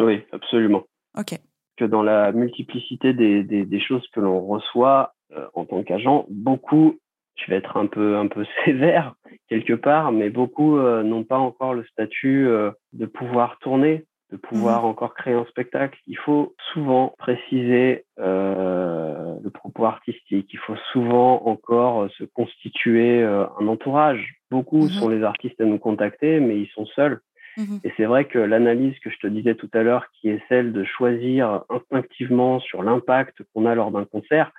[0.00, 0.82] Oui, absolument.
[1.16, 1.38] Ok.
[1.76, 6.98] Que dans la multiplicité des, des, choses que l'on reçoit euh, en tant qu'agent, beaucoup,
[7.36, 9.14] je vais être un peu, un peu sévère
[9.48, 14.36] quelque part, mais beaucoup euh, n'ont pas encore le statut euh, de pouvoir tourner, de
[14.36, 14.90] pouvoir mhm.
[14.90, 15.98] encore créer un spectacle.
[16.06, 20.48] Il faut souvent préciser le propos artistique.
[20.52, 24.34] Il faut souvent encore se constituer un entourage.
[24.50, 24.90] Beaucoup mhm.
[24.90, 27.20] sont les artistes à nous contacter, mais ils sont seuls.
[27.56, 30.42] Mmh et c'est vrai que l'analyse que je te disais tout à l'heure, qui est
[30.48, 34.52] celle de choisir instinctivement sur l'impact qu'on a lors d'un concert,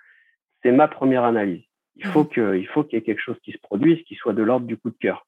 [0.61, 1.63] c'est ma première analyse.
[1.97, 4.77] Il faut qu'il y ait quelque chose qui se produise, qui soit de l'ordre du
[4.77, 5.25] coup de cœur.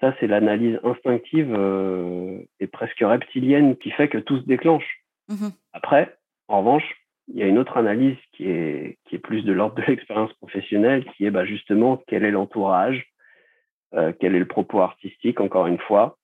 [0.00, 5.04] Ça, c'est l'analyse instinctive euh, et presque reptilienne qui fait que tout se déclenche.
[5.28, 6.16] Mmh Après,
[6.48, 6.84] en revanche,
[7.28, 10.32] il y a une autre analyse qui est, qui est plus de l'ordre de l'expérience
[10.34, 13.12] professionnelle, qui est bah, justement quel est l'entourage,
[13.94, 16.16] euh, quel est le propos artistique, encore une fois,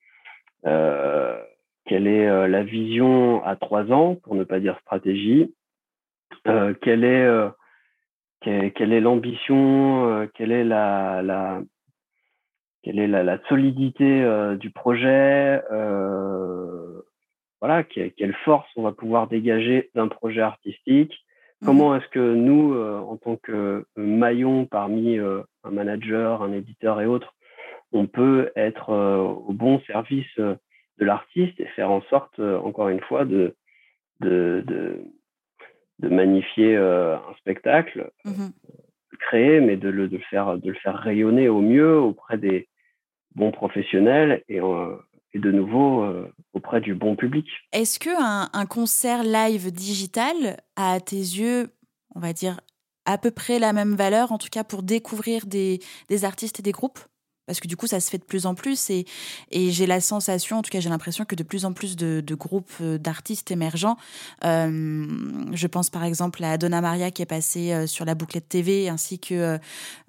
[0.65, 1.39] euh,
[1.85, 5.55] quelle est la vision à trois ans, pour ne pas dire stratégie
[6.45, 7.51] Quelle est
[8.75, 11.61] quelle, est l'ambition Quelle est la, la
[12.83, 14.25] quelle est la, la solidité
[14.59, 15.61] du projet
[17.61, 21.13] Voilà, quelle, quelle force on va pouvoir dégager d'un projet artistique.
[21.61, 21.67] Mmh.
[21.67, 27.35] Comment est-ce que nous, en tant que maillon parmi un manager, un éditeur et autres,
[27.93, 33.25] on peut être au bon service de l'artiste et faire en sorte, encore une fois,
[33.25, 33.57] de,
[34.21, 35.03] de, de,
[36.01, 38.49] magnifier un spectacle, mmh
[39.19, 42.69] créer, mais de le, de, faire, de le faire rayonner au mieux auprès des
[43.35, 44.59] bons professionnels et,
[45.33, 46.07] et de nouveau
[46.53, 47.47] auprès du bon public.
[47.73, 51.71] Est-ce que un, concert live digital a à tes yeux,
[52.15, 52.61] on va dire,
[53.07, 56.63] à peu près la même valeur, en tout cas pour découvrir des, des artistes et
[56.63, 56.99] des groupes?
[57.47, 59.07] Parce que du coup, ça se fait de plus en plus et,
[59.51, 62.23] et j'ai la sensation, en tout cas, j'ai l'impression que de plus en plus de,
[62.35, 63.97] groupes euh, d'artistes émergents,
[64.45, 65.07] euh,
[65.53, 68.89] je pense par exemple à Donna Maria qui est passée euh, sur la bouclette TV,
[68.89, 69.59] ainsi que,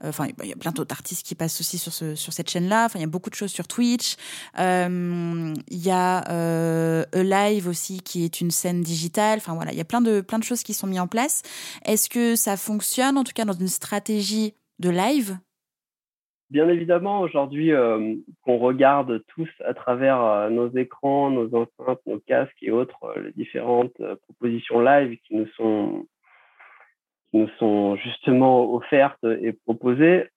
[0.04, 2.86] enfin, il y a plein d'autres artistes qui passent aussi sur, ce, sur cette chaîne-là.
[2.86, 4.16] Enfin, il y a beaucoup de choses sur Twitch.
[4.58, 9.40] il y a Live aussi qui est une scène digitale.
[9.40, 11.42] Enfin voilà, il y a plein de, plein de choses qui sont mises en place.
[11.86, 15.38] Est-ce que ça fonctionne, en tout cas dans une stratégie de live?
[16.50, 22.20] Bien évidemment, aujourd'hui, euh, qu'on regarde tous à travers euh, nos écrans, nos enceintes, nos
[22.20, 26.08] casques et autres, euh, les différentes propositions live qui nous sont
[27.32, 30.30] qui nous sont justement offertes et proposées.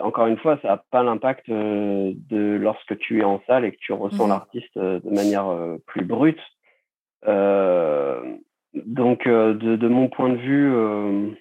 [0.00, 3.78] encore une fois, ça n'a pas l'impact de lorsque tu es en salle et que
[3.78, 5.46] tu ressens mmh l'artiste de manière
[5.86, 6.42] plus brute.
[7.24, 11.36] donc, de, de, mon point de vue,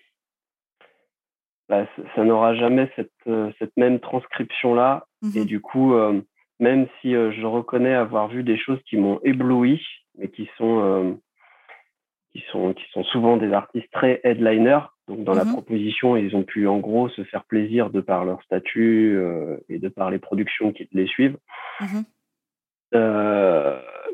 [1.70, 5.06] bah, ça n'aura jamais cette, euh, cette même transcription-là.
[5.22, 6.20] Mmh et du coup, euh,
[6.60, 9.80] même si euh, je reconnais avoir vu des choses qui m'ont ébloui,
[10.18, 11.20] mais qui sont,
[12.34, 16.36] qui, sont, qui sont souvent des artistes très headliner, donc dans la mmh proposition, ils
[16.36, 19.18] ont pu en gros se faire plaisir de par leur statut
[19.70, 21.38] et de par les productions qui les suivent.
[21.80, 22.02] Mmh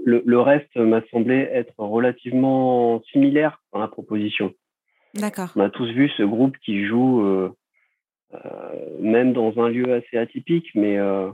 [0.08, 4.54] le, le, reste m'a semblé être relativement similaire dans la proposition.
[5.16, 5.50] D'accord.
[5.56, 7.56] On a tous vu ce groupe qui joue, euh,
[8.34, 11.32] euh, même dans un lieu assez atypique, mais, euh,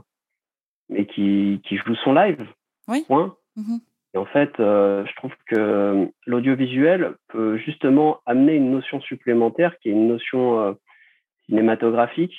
[0.88, 2.46] mais qui, qui, joue son live.
[2.88, 3.04] Oui.
[3.06, 3.36] Point.
[3.56, 3.78] Mmh
[4.14, 9.92] Et en fait, je trouve que l'audiovisuel peut justement amener une notion supplémentaire qui est
[9.92, 10.76] une notion
[11.46, 12.34] cinématographique,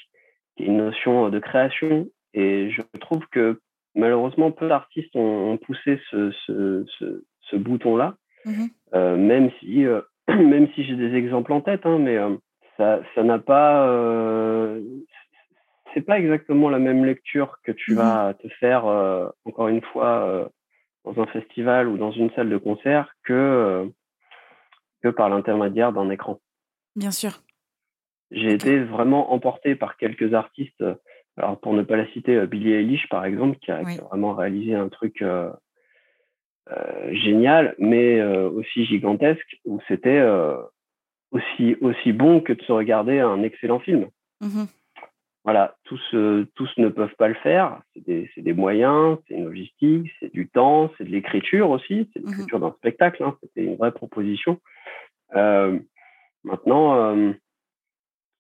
[0.56, 2.08] qui est une notion de création.
[2.34, 3.60] Et je trouve que
[3.96, 6.86] malheureusement, peu d'artistes ont, poussé ce, ce,
[7.50, 8.66] ce, bouton-là, mmh
[9.18, 9.86] même si
[10.42, 12.36] même si j'ai des exemples en tête, hein, mais euh,
[12.78, 14.82] ça, ça n'a pas, euh,
[15.94, 19.82] c'est pas exactement la même lecture que tu mmh vas te faire euh, encore une
[19.82, 20.50] fois
[21.06, 23.90] dans un festival ou dans une salle de concert que
[25.04, 26.40] que par l'intermédiaire d'un écran.
[26.96, 27.42] Bien sûr.
[28.32, 30.84] J'ai été vraiment emporté par quelques artistes.
[31.38, 34.88] Alors pour ne pas la citer, Billie Eilish par exemple, qui a, vraiment réalisé un
[34.88, 35.24] truc
[37.12, 40.58] génial, mais euh, aussi gigantesque, où c'était euh,
[41.32, 44.08] aussi, aussi bon que de se regarder un excellent film.
[44.42, 44.64] Mmh
[45.46, 46.00] voilà, tous,
[46.56, 47.82] tous ne peuvent pas le faire.
[47.94, 52.10] C'est des, des, moyens, c'est une logistique, c'est du temps, c'est de l'écriture aussi.
[52.14, 53.22] C'est mmh l'écriture d'un spectacle.
[53.22, 54.62] Hein, C'était une vraie proposition.
[55.36, 55.78] Euh,
[56.46, 57.14] maintenant,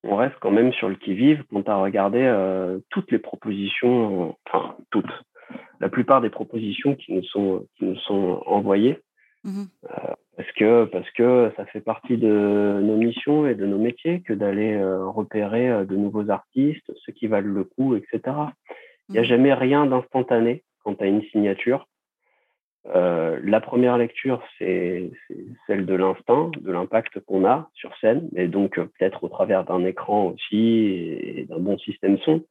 [0.03, 2.23] on reste quand même sur le qui-vive quand à regarder
[2.89, 5.11] toutes les propositions, enfin toutes,
[5.79, 8.99] la plupart des propositions qui nous sont, qui nous sont envoyées.
[9.43, 13.77] Mmh euh, parce, que, parce que ça fait partie de nos missions et de nos
[13.77, 18.21] métiers que d'aller euh, repérer euh, de nouveaux artistes, ceux qui valent le coup, etc.
[19.09, 21.87] Il n'y a mmh jamais rien d'instantané quant à une signature.
[22.85, 25.11] la première lecture, c'est
[25.67, 29.83] celle de l'instinct, de l'impact qu'on a sur scène, et donc peut-être au travers d'un
[29.85, 30.63] écran aussi
[31.37, 32.43] et d'un bon système son.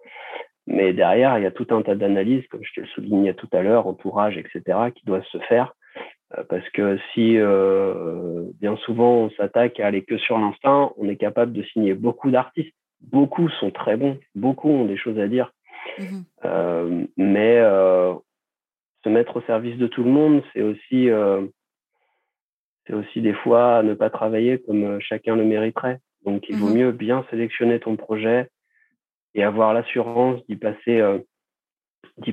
[0.66, 3.48] Mais derrière, il y a tout un tas d'analyses, comme je te le soulignais tout
[3.52, 5.74] à l'heure, entourage, etc., qui doivent se faire.
[6.38, 11.08] Euh, parce que si euh, bien souvent on s'attaque à aller que sur l'instinct, on
[11.08, 12.74] est capable de signer beaucoup d'artistes.
[13.00, 15.52] Beaucoup sont très bons, beaucoup ont des choses à dire.
[15.98, 18.14] Mmh euh, mais euh,
[19.04, 21.08] se mettre au service de tout le monde, c'est aussi,
[22.86, 25.98] c'est aussi des fois ne pas travailler comme chacun le mériterait.
[26.24, 28.48] Donc il vaut mmh mieux bien sélectionner ton projet,
[29.34, 31.18] et avoir l'assurance d'y passer, euh,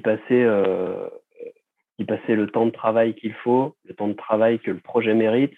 [0.03, 1.09] passer, euh,
[2.07, 5.53] passer le temps de travail qu'il faut, le temps de travail que le projet mérite,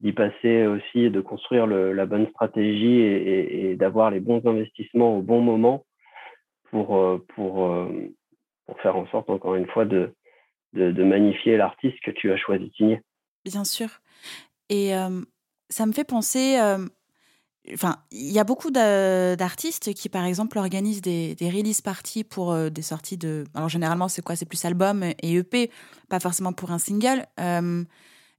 [0.00, 5.40] d'y passer aussi de construire la bonne stratégie et, d'avoir les bons investissements au bon
[5.40, 5.84] moment
[6.70, 7.70] pour, euh, pour,
[8.66, 10.12] pour faire en sorte, encore une fois, de,
[10.72, 13.00] de magnifier l'artiste que tu as choisi de signer.
[13.44, 13.88] Bien sûr.
[14.68, 14.92] Et
[15.68, 16.56] ça me fait penser,
[17.72, 22.52] Enfin, il y a beaucoup d'artistes qui, par exemple, organisent des, des release parties pour
[22.52, 23.44] euh, des sorties de.
[23.54, 24.34] Alors, généralement, c'est quoi?
[24.34, 25.70] C'est plus album et EP,
[26.08, 27.24] pas forcément pour un single.
[27.38, 27.84] Euh,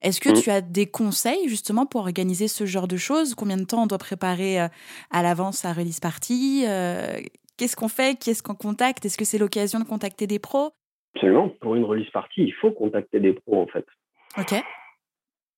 [0.02, 0.42] Est-ce que mmh.
[0.42, 3.34] tu as des conseils justement pour organiser ce genre de choses?
[3.34, 6.66] Combien de temps on doit préparer à l'avance la release party?
[7.56, 8.20] Qu'est-ce qu'on fait?
[8.20, 9.06] Qui est-ce qu'on contacte?
[9.06, 10.72] Est-ce que c'est l'occasion de contacter des pros?
[11.16, 11.48] Absolument.
[11.62, 13.86] Pour une release party, il faut contacter des pros en fait.
[14.38, 14.62] Ok.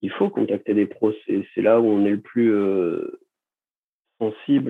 [0.04, 1.14] Il faut contacter des pros.
[1.26, 2.54] C'est là où on est le plus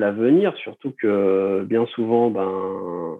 [0.03, 3.19] à venir, surtout que bien souvent, ben,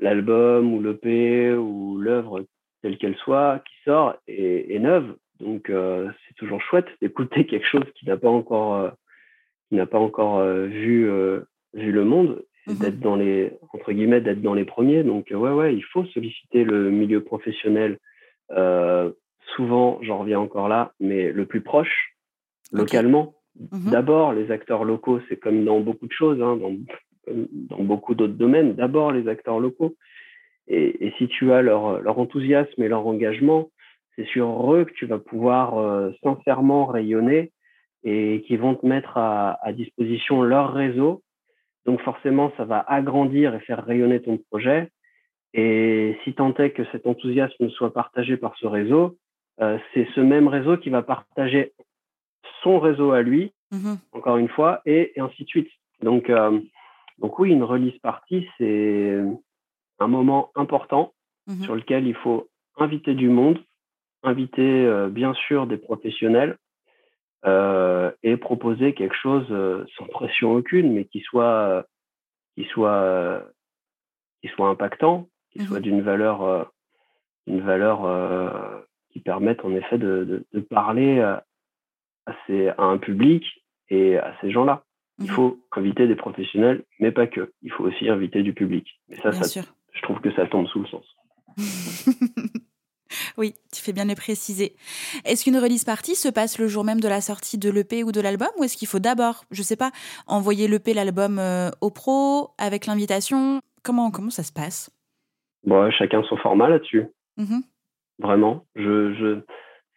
[0.00, 2.44] l'album ou l'EP ou l'œuvre
[2.82, 5.16] telle qu'elle soit qui sort est, neuve.
[5.40, 8.90] Donc euh, c'est toujours chouette d'écouter quelque chose qui n'a pas encore euh,
[9.68, 11.10] qui n'a pas encore euh, vu
[11.74, 15.02] vu le monde mmh d'être dans les entre guillemets d'être dans les premiers.
[15.02, 17.98] Donc ouais ouais, il faut solliciter le milieu professionnel.
[19.56, 22.14] souvent, j'en reviens encore là, mais le plus proche,
[22.72, 23.37] localement.
[23.58, 28.34] Mmh D'abord les acteurs locaux, c'est comme dans beaucoup de choses, hein, dans, beaucoup d'autres
[28.34, 28.74] domaines.
[28.74, 29.96] D'abord les acteurs locaux.
[30.68, 33.70] Et, si tu as leur, enthousiasme et leur engagement,
[34.14, 37.52] c'est sur eux que tu vas pouvoir euh, sincèrement rayonner
[38.04, 41.22] et qui vont te mettre à, à, disposition leur réseau.
[41.86, 44.90] Donc forcément, ça va agrandir et faire rayonner ton projet.
[45.54, 49.16] Et si tant est que cet enthousiasme soit partagé par ce réseau,
[49.60, 51.72] euh, c'est ce même réseau qui va partager
[52.62, 55.70] son réseau à lui, mmh encore une fois, et, et, ainsi de suite.
[56.02, 56.60] Donc, euh,
[57.18, 59.18] donc oui, une release party, c'est
[59.98, 61.12] un moment important
[61.46, 63.58] mmh sur lequel il faut inviter du monde,
[64.22, 66.56] inviter euh, bien sûr des professionnels
[67.44, 69.46] euh, et proposer quelque chose
[69.96, 71.84] sans pression aucune, mais qui soit
[72.54, 73.44] qui soit
[74.42, 76.70] qui soit impactant, qui soit mmh d'une valeur
[77.46, 81.38] une valeur qui permette en effet de, de, parler
[82.28, 83.44] à, ces, à un public
[83.88, 84.84] et à ces gens-là.
[85.20, 87.52] Il mmh faut inviter des professionnels, mais pas que.
[87.62, 88.86] Il faut aussi inviter du public.
[89.08, 89.62] Mais ça, ça
[89.92, 91.04] je trouve que ça tombe sous le sens.
[93.38, 94.74] Oui, tu fais bien de le préciser.
[95.24, 98.12] Est-ce qu'une release party se passe le jour même de la sortie de l'EP ou
[98.12, 99.90] de l'album ou est-ce qu'il faut d'abord, je sais pas,
[100.26, 103.60] envoyer l'EP, l'album euh, au pro avec l'invitation?
[103.82, 104.90] Comment, comment ça se passe?
[105.64, 107.06] Bon, Chacun son format là-dessus.
[107.36, 107.60] Mmh
[108.18, 108.66] Vraiment.
[108.74, 109.40] Je, je,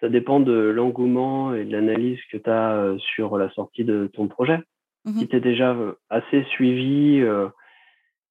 [0.01, 4.09] ça dépend de l'engouement et de l'analyse que tu as euh, sur la sortie de
[4.13, 4.59] ton projet.
[5.05, 7.23] Mmh si tu es déjà euh, assez suivi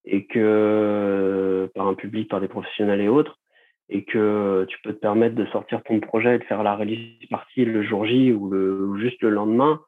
[0.04, 3.40] et que par un public, par des professionnels et autres,
[3.90, 7.26] et que tu peux te permettre de sortir ton projet et de faire la release
[7.28, 9.80] partie le jour J ou, le, juste le lendemain,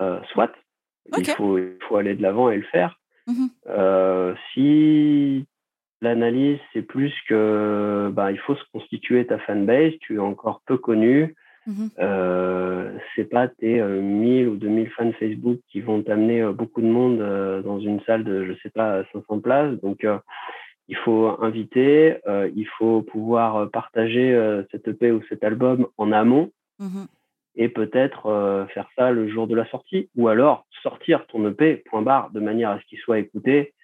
[0.00, 0.52] euh, soit.
[1.16, 2.98] Il, faut, il faut aller de l'avant et le faire.
[3.26, 5.46] Mmh euh, si
[6.04, 10.76] l'analyse, c'est plus que bah, il faut se constituer ta fanbase, tu es encore peu
[10.76, 11.34] connu,
[11.66, 16.86] mmh euh, c'est pas tes 1000 ou 2000 fans Facebook qui vont t'amener beaucoup de
[16.86, 17.18] monde
[17.64, 19.80] dans une salle de, je sais pas, 500 places.
[19.80, 20.04] Donc,
[20.88, 25.86] il faut inviter, euh, il faut pouvoir euh, partager euh, cette EP ou cet album
[25.96, 26.50] en amont.
[26.78, 27.04] Mmh
[27.56, 30.10] et peut-être faire ça le jour de la sortie.
[30.16, 33.74] Ou alors sortir ton EP point barre de manière à ce qu'il soit écouté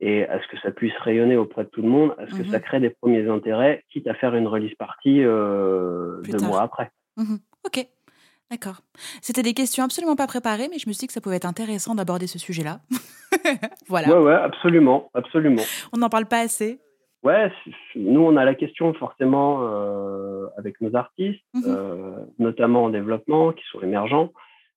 [0.00, 2.42] et à ce que ça puisse rayonner auprès de tout le monde, à ce que
[2.42, 6.90] mmh ça crée des premiers intérêts, quitte à faire une release partie deux mois après.
[7.16, 7.86] Mmh ok,
[8.50, 8.80] d'accord.
[9.22, 11.46] C'était des questions absolument pas préparées, mais je me suis dit que ça pouvait être
[11.46, 12.80] intéressant d'aborder ce sujet-là.
[13.88, 14.08] voilà.
[14.08, 15.62] Ouais, ouais, absolument, absolument.
[15.92, 16.80] On n'en parle pas assez.
[17.26, 17.50] Ouais,
[17.96, 23.52] nous on a la question forcément euh, avec nos artistes, mmh euh, notamment en développement,
[23.52, 24.32] qui sont émergents,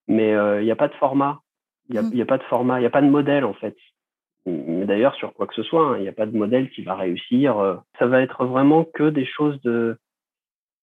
[0.07, 1.41] mais euh, il n'y a pas de format,
[1.89, 3.75] il n'y a, a, pas de format, il n'y a pas de modèle en fait.
[4.67, 6.83] Mais d'ailleurs sur quoi que ce soit, hein, il n'y a pas de modèle qui
[6.83, 7.81] va réussir.
[7.97, 9.97] Ça va être vraiment que des choses de,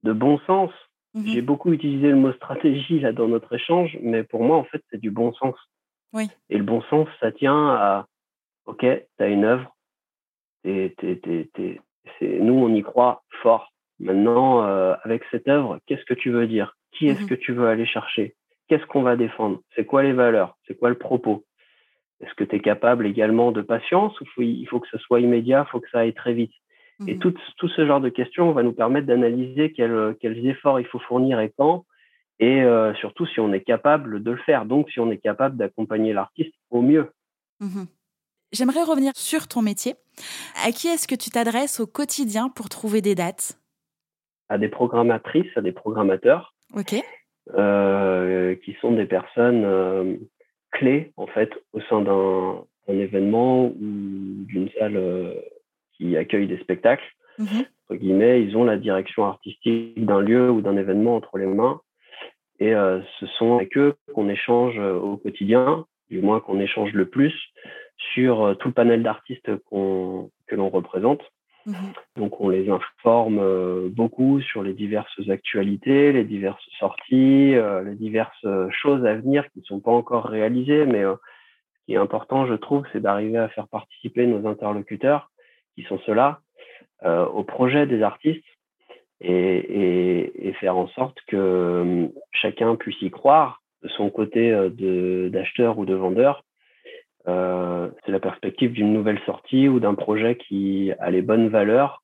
[0.02, 0.70] de bon sens.
[1.14, 4.64] Mmh J'ai beaucoup utilisé le mot stratégie là dans notre échange, mais pour moi en
[4.64, 5.56] fait c'est du bon sens.
[6.48, 8.06] Et le bon sens, ça tient à,
[8.66, 9.76] OK, tu as une œuvre,
[10.64, 13.72] nous, on y croit fort.
[13.98, 16.76] Maintenant, euh, avec cette œuvre, qu'est-ce que tu veux dire?
[16.92, 18.34] Qui est-ce mmh que tu veux aller chercher?
[18.68, 19.60] Qu'est-ce qu'on va défendre?
[19.74, 20.56] C'est quoi les valeurs?
[20.66, 21.44] C'est quoi le propos?
[22.20, 25.66] Est-ce que tu es capable également de patience ou il faut que ce soit immédiat,
[25.66, 26.52] il faut que ça aille très vite?
[27.06, 30.80] Et mmh tout, tout, ce genre de questions va nous permettre d'analyser quels, quels efforts
[30.80, 31.84] il faut fournir et quand,
[32.38, 35.56] et euh, surtout si on est capable de le faire, donc si on est capable
[35.56, 37.10] d'accompagner l'artiste au mieux.
[37.60, 37.84] Mmh
[38.52, 39.96] J'aimerais revenir sur ton métier.
[40.64, 43.58] À qui est-ce que tu t'adresses au quotidien pour trouver des dates?
[44.48, 46.54] À des programmatrices, à des programmateurs.
[46.72, 46.94] Ok.
[47.54, 49.64] Euh, qui sont des personnes
[50.74, 55.00] euh, clés en fait au sein d'un événement ou d'une salle
[55.94, 57.04] qui accueille des spectacles.
[57.38, 61.46] Mmh entre guillemets, ils ont la direction artistique d'un lieu ou d'un événement entre les
[61.46, 61.80] mains
[62.58, 66.92] et euh, ce sont avec eux qu'on échange euh, au quotidien, du moins qu'on échange
[66.92, 67.34] le plus
[68.14, 71.20] sur euh, tout le panel d'artistes que l'on représente.
[71.66, 71.72] Mmh
[72.16, 77.54] Donc on les informe beaucoup sur les diverses actualités, les diverses sorties,
[77.84, 80.86] les diverses choses à venir qui ne sont pas encore réalisées.
[80.86, 85.30] Mais ce qui est important, je trouve, c'est d'arriver à faire participer nos interlocuteurs,
[85.74, 86.40] qui sont ceux-là,
[87.04, 88.44] au projet des artistes
[89.20, 94.52] et, faire en sorte que chacun puisse y croire de son côté
[95.30, 96.45] d'acheteur ou de vendeur
[97.28, 102.02] euh, c'est la perspective d'une nouvelle sortie ou d'un projet qui a les bonnes valeurs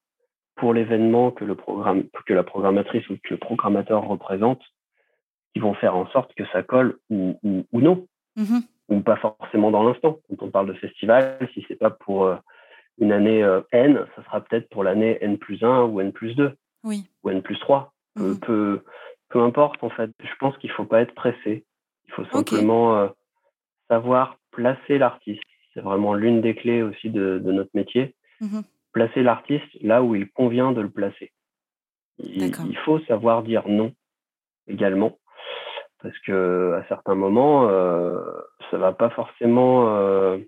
[0.57, 4.61] pour l'événement que, le programme, que la programmatrice ou que le programmateur représente,
[5.53, 8.07] qui vont faire en sorte que ça colle ou, ou, non,
[8.37, 10.19] mmh ou pas forcément dans l'instant.
[10.29, 12.37] Quand on parle de festival, si c'est pas pour euh,
[12.99, 16.35] une année euh, N, ça sera peut-être pour l'année N plus 1 ou N plus
[16.35, 16.53] 2
[16.85, 17.07] oui.
[17.23, 17.95] ou N plus 3.
[18.17, 18.83] Peu, mmh peu,
[19.31, 20.11] peu, importe, en fait.
[20.21, 21.65] Je pense qu'il faut pas être pressé.
[22.07, 23.09] Il faut simplement
[23.89, 25.43] savoir placer l'artiste.
[25.75, 28.15] C'est vraiment l'une des clés aussi de, notre métier.
[28.41, 28.61] Mmh
[28.93, 31.33] placer l'artiste là où il convient de le placer.
[32.19, 33.93] Il, faut savoir dire non
[34.69, 35.19] également,
[36.03, 38.21] parce que à certains moments, euh,
[38.71, 40.39] ça va pas forcément euh,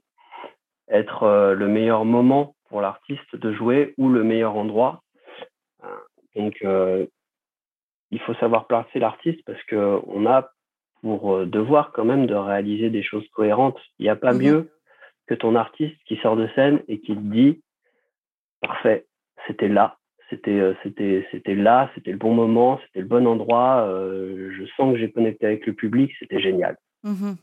[0.89, 5.01] être euh, le meilleur moment pour l'artiste de jouer ou le meilleur endroit.
[6.37, 6.67] Donc,
[8.11, 10.51] il faut savoir placer l'artiste parce que on a
[11.05, 13.79] pour euh, devoir quand même de réaliser des choses cohérentes.
[13.99, 14.71] Il n'y a pas mmh mieux
[15.27, 17.63] que ton artiste qui sort de scène et qui te dit
[18.63, 19.05] parfait,
[19.47, 19.99] c'était là,
[20.31, 24.65] c'était euh, c'était c'était là, c'était le bon moment, c'était le bon endroit, euh, je
[24.77, 26.79] sens que j'ai connecté avec le public, c'était génial.
[27.03, 27.35] Mmh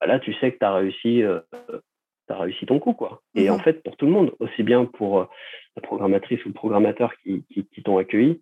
[0.00, 3.22] bah là, tu sais que tu as réussi as réussi ton coup quoi.
[3.34, 5.26] Et en fait pour tout le monde, aussi bien pour
[5.74, 8.40] la programmatrice ou le programmateur qui, qui, t'ont accueilli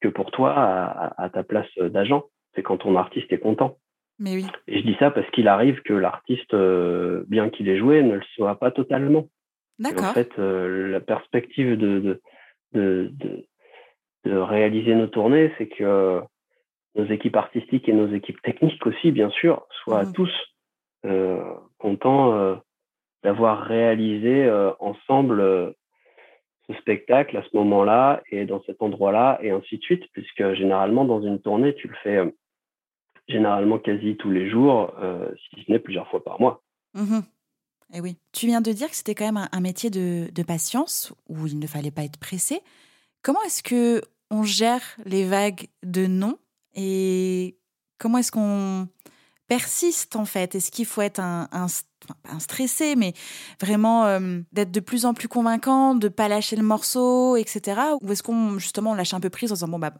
[0.00, 2.24] que pour toi à, à ta place d'agent,
[2.56, 3.78] c'est quand ton artiste est content.
[4.18, 4.46] Mais oui.
[4.66, 8.14] Et je dis ça parce qu'il arrive que l'artiste, euh, bien qu'il ait joué, ne
[8.14, 9.28] le soit pas totalement.
[9.78, 10.06] D'accord.
[10.06, 12.20] En fait, euh, la perspective de, de,
[12.72, 13.46] de,
[14.24, 16.22] de, réaliser nos tournées, c'est que
[16.94, 20.32] nos équipes artistiques et nos équipes techniques aussi, bien sûr, soient mmh tous
[21.04, 21.44] euh,
[21.78, 22.58] contents
[23.22, 24.50] d'avoir réalisé
[24.80, 25.74] ensemble
[26.66, 31.04] ce spectacle à ce moment-là et dans cet endroit-là et ainsi de suite, puisque généralement
[31.04, 32.22] dans une tournée, tu le fais
[33.28, 36.62] généralement quasi tous les jours, euh, si ce n'est plusieurs fois par mois.
[36.94, 37.20] Mmh
[37.92, 38.16] et eh oui.
[38.32, 41.60] Tu viens de dire que c'était quand même un, métier de, de, patience où il
[41.60, 42.60] ne fallait pas être pressé.
[43.22, 46.36] Comment est-ce que on gère les vagues de non
[46.74, 47.56] et
[47.98, 48.88] comment est-ce qu'on
[49.46, 50.56] persiste en fait?
[50.56, 51.68] Est-ce qu'il faut être un, un,
[52.30, 53.12] un, stressé, mais
[53.60, 57.80] vraiment euh, d'être de plus en plus convaincant, de pas lâcher le morceau, etc.
[58.02, 59.92] Ou est-ce qu'on justement on lâche un peu prise en disant bon bah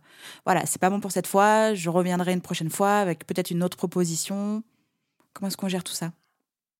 [0.44, 3.62] voilà c'est pas bon pour cette fois, je reviendrai une prochaine fois avec peut-être une
[3.62, 4.62] autre proposition.
[5.32, 6.12] Comment est-ce qu'on gère tout ça?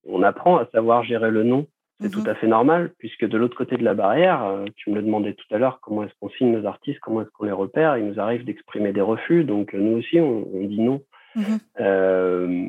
[0.09, 1.67] On apprend à savoir gérer le non.
[2.01, 2.29] C'est tout mhm.
[2.29, 5.33] à fait normal, puisque de l'autre côté de la barrière, euh, tu me le demandais
[5.33, 8.05] tout à l'heure, comment est-ce qu'on signe nos artistes, comment est-ce qu'on les repère, il
[8.05, 11.01] nous arrive d'exprimer des refus, donc euh, nous aussi on, on dit non.
[11.35, 11.59] Mhm.
[11.81, 12.69] Euh,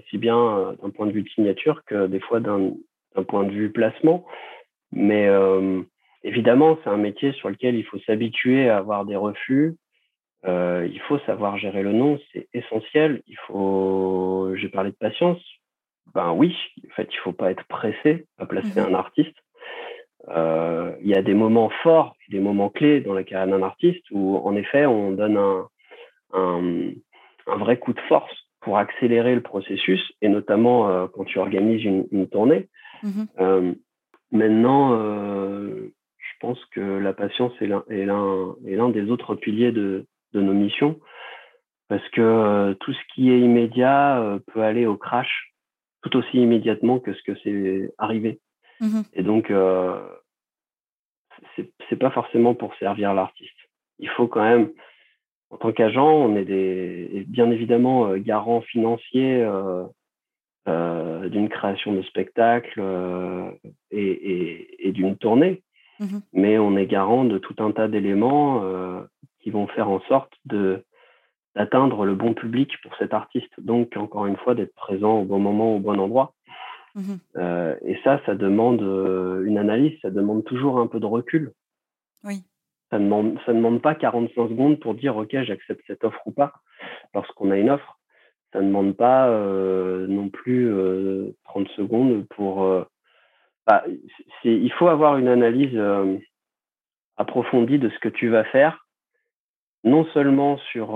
[0.00, 2.72] aussi bien euh, d'un point de vue de signature que des fois d'un
[3.28, 4.24] point de vue placement.
[4.92, 5.82] Mais euh,
[6.24, 9.76] évidemment, c'est un métier sur lequel il faut s'habituer à avoir des refus.
[10.44, 13.22] il faut savoir gérer le non, c'est essentiel.
[13.26, 15.40] Il faut, j'ai parlé de patience.
[16.14, 16.56] Ben oui,
[16.90, 18.86] en fait, il faut pas être pressé à placer mhm.
[18.88, 19.36] un artiste.
[20.28, 24.36] il y a des moments forts, des moments clés dans la carrière d'un artiste où,
[24.38, 25.68] en effet, on donne un,
[26.32, 26.90] un,
[27.46, 31.84] un vrai coup de force pour accélérer le processus, et notamment euh, quand tu organises
[31.84, 32.68] une, une tournée.
[33.02, 33.72] Mmh euh,
[34.30, 37.66] maintenant, euh, je pense que la patience est
[38.06, 41.00] l'un des autres piliers de, de, nos missions,
[41.88, 45.52] parce que tout ce qui est immédiat peut aller au crash
[46.02, 48.40] tout aussi immédiatement que ce que c'est arrivé.
[48.80, 49.52] Mmh et donc,
[51.56, 53.50] c'est pas forcément pour servir l'artiste.
[53.98, 54.70] Il faut quand même
[55.50, 59.84] en tant qu'agent, on est des, bien évidemment euh, garant financier euh,
[60.68, 62.80] euh, d'une création de spectacle
[63.90, 65.62] et, d'une tournée,
[65.98, 68.62] mmh mais on est garant de tout un tas d'éléments
[69.40, 70.84] qui vont faire en sorte de
[71.56, 73.52] d'atteindre le bon public pour cet artiste.
[73.58, 76.32] Donc, encore une fois, d'être présent au bon moment, au bon endroit.
[76.94, 77.14] Mmh
[77.84, 78.82] et ça, ça demande
[79.44, 81.52] une analyse, ça demande toujours un peu de recul.
[82.24, 82.42] Oui.
[82.90, 86.32] Ça ne demande, ça demande pas 45 secondes pour dire OK, j'accepte cette offre ou
[86.32, 86.52] pas
[87.14, 88.00] lorsqu'on a une offre.
[88.52, 90.66] Ça ne demande pas euh, non plus
[91.44, 92.64] 30 euh, secondes pour.
[92.64, 92.84] Euh,
[93.66, 93.84] bah,
[94.42, 95.78] il faut avoir une analyse
[97.16, 98.88] approfondie de ce que tu vas faire,
[99.84, 100.88] non seulement sur,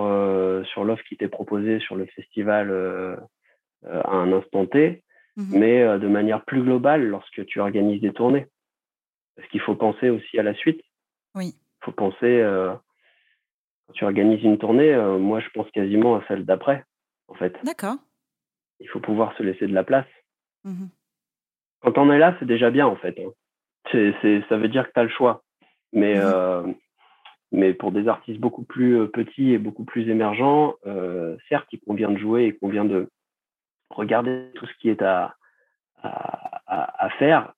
[0.72, 2.72] sur l'offre qui t'est proposée sur le festival
[3.84, 5.04] à un instant T,
[5.36, 8.46] mmh mais de manière plus globale lorsque tu organises des tournées.
[9.36, 10.80] Parce qu'il faut penser aussi à la suite
[11.36, 11.54] Oui.
[11.84, 12.42] Faut penser,
[13.86, 16.84] quand tu organises une tournée, moi je pense quasiment à celle d'après,
[17.28, 17.56] en fait.
[17.62, 17.96] D'accord.
[18.80, 20.06] Il faut pouvoir se laisser de la place.
[20.64, 20.86] Mmh
[21.84, 23.18] quand on est là, c'est déjà bien en fait.
[23.20, 23.30] Hein.
[23.92, 25.42] C'est, ça veut dire que tu as le choix.
[25.92, 26.62] Mais, mmh euh,
[27.52, 31.80] mais pour des artistes beaucoup plus euh, petits et beaucoup plus émergents, euh, certes, il
[31.80, 33.10] convient de jouer, il convient de
[33.90, 35.34] regarder tout ce qui est à,
[36.02, 37.52] à, à, faire.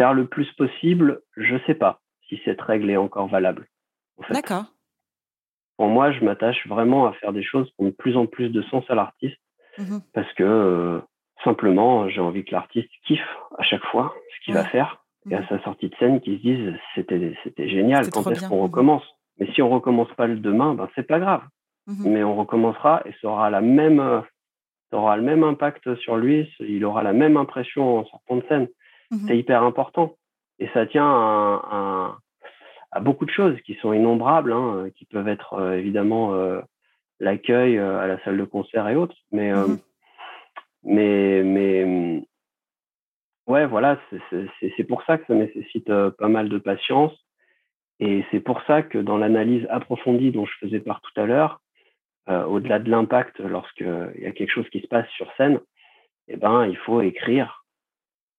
[0.00, 3.66] Faire le plus possible, je sais pas si cette règle est encore valable.
[4.30, 4.64] D'accord.
[5.76, 8.48] Pour moi, je m'attache vraiment à faire des choses qui ont de plus en plus
[8.48, 9.38] de sens à l'artiste
[9.78, 11.00] mmh parce que
[11.44, 13.20] Simplement, j'ai envie que l'artiste kiffe
[13.56, 15.46] à chaque fois ce qu'il va faire et à mmh.
[15.48, 19.04] sa sortie de scène qu'il se dise c'était c'était génial quand est-ce qu'on recommence?
[19.38, 21.42] Mais si on recommence pas le demain, ben c'est pas grave.
[21.86, 24.22] Mmh Mais on recommencera et ça aura la même
[24.90, 28.44] ça aura le même impact sur lui, il aura la même impression en sortant de
[28.48, 28.68] scène.
[29.26, 30.16] C'est hyper important.
[30.60, 32.18] Et ça tient à,
[32.92, 36.60] à, beaucoup de choses qui sont innombrables, hein, qui peuvent être euh, évidemment euh,
[37.18, 39.52] l'accueil euh, à la salle de concert et autres, mais
[40.82, 42.22] mais, mais
[43.46, 44.00] ouais, voilà,
[44.76, 47.12] c'est pour ça que ça nécessite pas mal de patience.
[48.02, 51.60] Et c'est pour ça que dans l'analyse approfondie dont je faisais part tout à l'heure,
[52.28, 55.60] au-delà de l'impact lorsqu'il y a quelque chose qui se passe sur scène,
[56.28, 57.59] eh ben, il faut écrire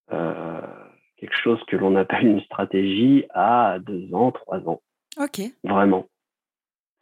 [0.10, 4.82] quelque chose que l'on appelle une stratégie à deux ans, trois ans.
[5.18, 5.42] Ok.
[5.64, 6.08] Vraiment.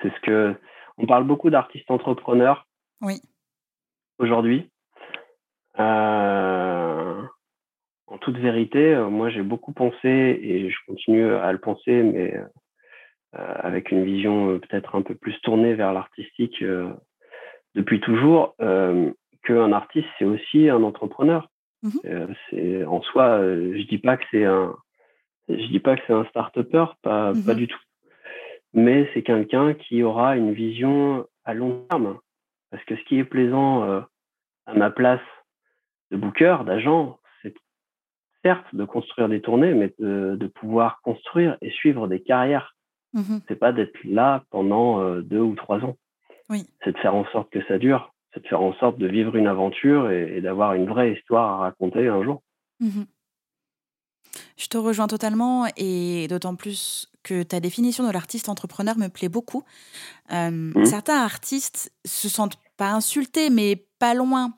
[0.02, 0.56] C'est ce que
[0.98, 2.68] on parle beaucoup d'artistes entrepreneurs.
[3.02, 3.22] Oui.
[4.20, 4.70] Aujourd'hui,
[5.80, 7.22] euh,
[8.08, 12.36] en toute vérité, euh, moi j'ai beaucoup pensé et je continue à le penser, mais
[12.36, 12.46] euh,
[13.34, 16.64] avec une vision peut-être un peu plus tournée vers l'artistique
[17.76, 21.48] depuis toujours, qu'un artiste c'est aussi un entrepreneur.
[21.82, 24.76] Mmh c'est en soi, je dis pas que c'est un,
[25.48, 27.80] je dis pas que c'est un start-upper, pas, mmh pas du tout.
[28.74, 32.20] Mais c'est quelqu'un qui aura une vision à long terme.
[32.70, 34.04] Parce que ce qui est plaisant
[34.66, 35.22] à ma place
[36.12, 37.54] de booker, d'agent, c'est
[38.44, 42.76] certes de construire des tournées, mais de, pouvoir construire et suivre des carrières.
[43.14, 45.98] Mmh c'est pas d'être là pendant euh, deux ou trois ans.
[46.50, 46.68] Oui.
[46.84, 48.14] C'est de faire en sorte que ça dure.
[48.34, 51.58] C'est de faire en sorte de vivre une aventure et, d'avoir une vraie histoire à
[51.58, 52.42] raconter un jour.
[52.80, 53.04] Mmh
[54.58, 59.30] Je te rejoins totalement et d'autant plus que ta définition de l'artiste entrepreneur me plaît
[59.30, 59.64] beaucoup.
[60.32, 60.86] Euh, mmh.
[60.86, 64.54] Certains artistes se sentent pas insultés, mais pas loin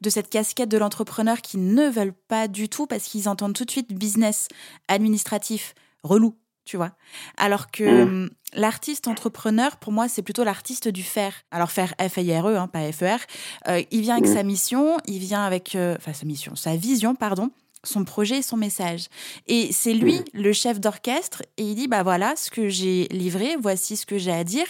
[0.00, 3.64] de cette casquette de l'entrepreneur qui ne veulent pas du tout parce qu'ils entendent tout
[3.64, 4.48] de suite business,
[4.88, 6.36] administratif, relou,
[6.70, 6.92] tu vois.
[7.36, 8.02] Alors que mmh.
[8.02, 11.34] hum, l'artiste entrepreneur, pour moi, c'est plutôt l'artiste du faire.
[11.50, 13.18] Alors faire F-A-I-R-E, hein, pas F-E-R.
[13.66, 14.34] Euh, il vient avec mmh.
[14.34, 17.50] sa mission, il vient avec, euh, enfin sa mission, sa vision, pardon
[17.82, 19.06] son projet et son message.
[19.46, 20.24] Et c'est lui mmh.
[20.34, 24.18] le chef d'orchestre et il dit bah voilà ce que j'ai livré, voici ce que
[24.18, 24.66] j'ai à dire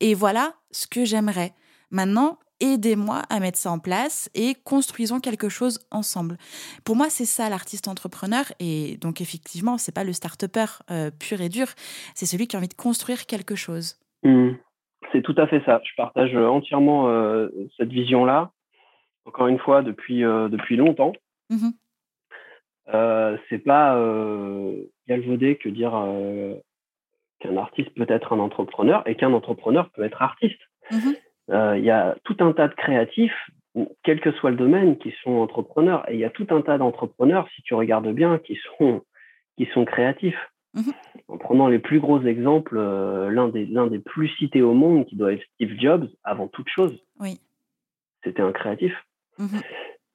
[0.00, 1.54] et voilà ce que j'aimerais.
[1.92, 6.36] Maintenant, aidez-moi à mettre ça en place et construisons quelque chose ensemble.
[6.84, 11.40] Pour moi, c'est ça l'artiste entrepreneur et donc effectivement, c'est pas le start-upper euh, pur
[11.40, 11.66] et dur,
[12.14, 13.98] c'est celui qui a envie de construire quelque chose.
[14.22, 14.50] Mmh.
[15.12, 15.80] C'est tout à fait ça.
[15.84, 18.50] Je partage entièrement euh, cette vision-là.
[19.24, 21.12] Encore une fois, depuis, euh, depuis longtemps.
[21.50, 21.70] Mmh
[23.50, 23.94] c'est pas
[25.06, 25.92] galvaudé que dire
[27.38, 30.60] qu'un artiste peut être un entrepreneur et qu'un entrepreneur peut être artiste.
[30.90, 31.12] Mmh euh,
[31.48, 33.50] il y a tout un tas de créatifs,
[34.02, 36.08] quel que soit le domaine, qui sont entrepreneurs.
[36.10, 39.02] Et il y a tout un tas d'entrepreneurs, si tu regardes bien, qui sont,
[39.56, 40.38] qui sont créatifs.
[40.74, 40.90] Mmh
[41.28, 45.14] en prenant les plus gros exemples, euh, l'un des, des plus cités au monde, qui
[45.14, 47.38] doit être Steve Jobs, avant toute chose, oui.
[48.24, 48.94] c'était un créatif.
[49.38, 49.58] Mmh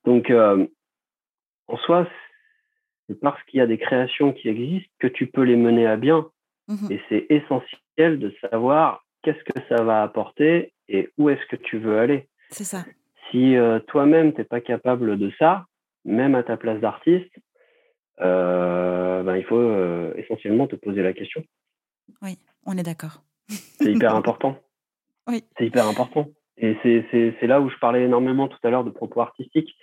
[0.05, 0.65] Donc, euh,
[1.67, 2.07] en soi,
[3.07, 5.97] c'est parce qu'il y a des créations qui existent que tu peux les mener à
[5.97, 6.27] bien.
[6.67, 11.55] Mmh Et c'est essentiel de savoir qu'est-ce que ça va apporter et où est-ce que
[11.55, 12.28] tu veux aller.
[12.49, 12.86] C'est ça.
[13.32, 15.65] Si euh, toi-même, tu n'es pas capable de ça,
[16.05, 17.34] même à ta place d'artiste,
[18.21, 21.43] euh, ben, il faut euh, essentiellement te poser la question.
[22.21, 23.24] Oui, on est d'accord.
[23.47, 24.59] C'est hyper important.
[25.28, 25.43] Oui.
[25.57, 26.28] C'est hyper important.
[26.57, 29.76] Et c'est là où je parlais énormément tout à l'heure de propos artistiques,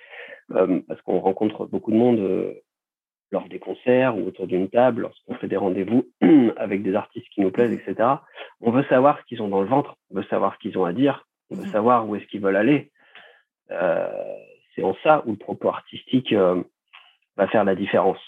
[0.48, 2.54] parce qu'on rencontre beaucoup de monde
[3.32, 6.08] lors des concerts ou autour d'une table, lorsqu'on fait des rendez-vous
[6.56, 8.08] avec des artistes qui nous plaisent, etc.
[8.60, 10.84] On veut savoir ce qu'ils ont dans le ventre, on veut savoir ce qu'ils ont
[10.84, 11.72] à dire, on veut mhm.
[11.72, 12.90] savoir où est-ce qu'ils veulent aller.
[13.70, 14.08] Euh,
[14.74, 16.62] c'est en ça où le propos artistique euh,
[17.36, 18.20] va faire la différence.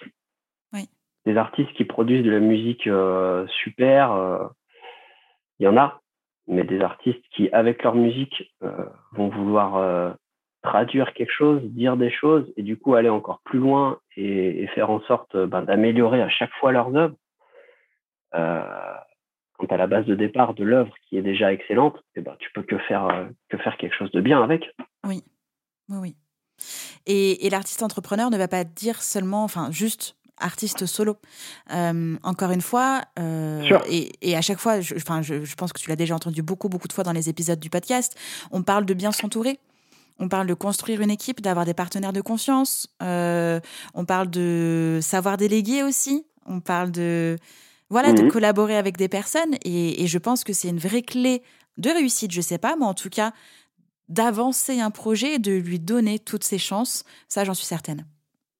[0.73, 0.89] Oui.
[1.27, 4.51] Des artistes qui produisent de la musique euh, super,
[5.59, 6.01] il y en a,
[6.47, 8.53] mais des artistes qui, avec leur musique,
[9.13, 10.17] vont vouloir
[10.63, 14.91] traduire quelque chose, dire des choses, et du coup aller encore plus loin et, faire
[14.91, 17.17] en sorte ben, d'améliorer à chaque fois leurs œuvres.
[18.33, 22.37] quand tu as la base de départ de l'œuvre qui est déjà excellente, eh ben,
[22.39, 24.71] tu peux que faire, que faire quelque chose de bien avec.
[25.07, 25.23] Oui,
[25.89, 26.17] oui, oui.
[27.07, 31.17] Et, et l'artiste entrepreneur ne va pas dire seulement, enfin, juste artiste solo.
[31.73, 35.89] Euh, encore une fois, euh, et, à chaque fois, je, enfin, je, pense que tu
[35.89, 38.19] l'as déjà entendu beaucoup, beaucoup de fois dans les épisodes du podcast,
[38.51, 39.59] on parle de bien s'entourer.
[40.23, 42.87] On parle de construire une équipe, d'avoir des partenaires de confiance.
[43.03, 43.59] Euh,
[43.93, 46.25] on parle de savoir déléguer aussi.
[46.47, 47.37] On parle de
[47.91, 48.31] voilà de mhm.
[48.31, 49.57] collaborer avec des personnes.
[49.64, 51.43] Et, et je pense que c'est une vraie clé
[51.77, 52.31] de réussite.
[52.31, 53.33] Je sais pas, mais en tout cas
[54.09, 57.05] d'avancer un projet et de lui donner toutes ses chances.
[57.27, 58.07] Ça, j'en suis certaine.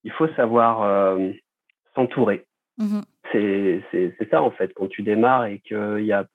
[0.03, 1.17] Il faut savoir
[1.95, 2.45] s'entourer.
[2.79, 3.01] Mmh
[3.33, 6.27] c'est ça, en fait, quand tu démarres et qu'il y a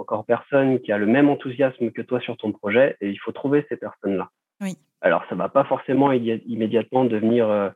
[0.00, 3.32] encore personne qui a le même enthousiasme que toi sur ton projet, et il faut
[3.32, 4.28] trouver ces personnes-là.
[4.60, 4.76] Oui.
[5.02, 7.70] Alors, ça va pas forcément immédiatement devenir euh,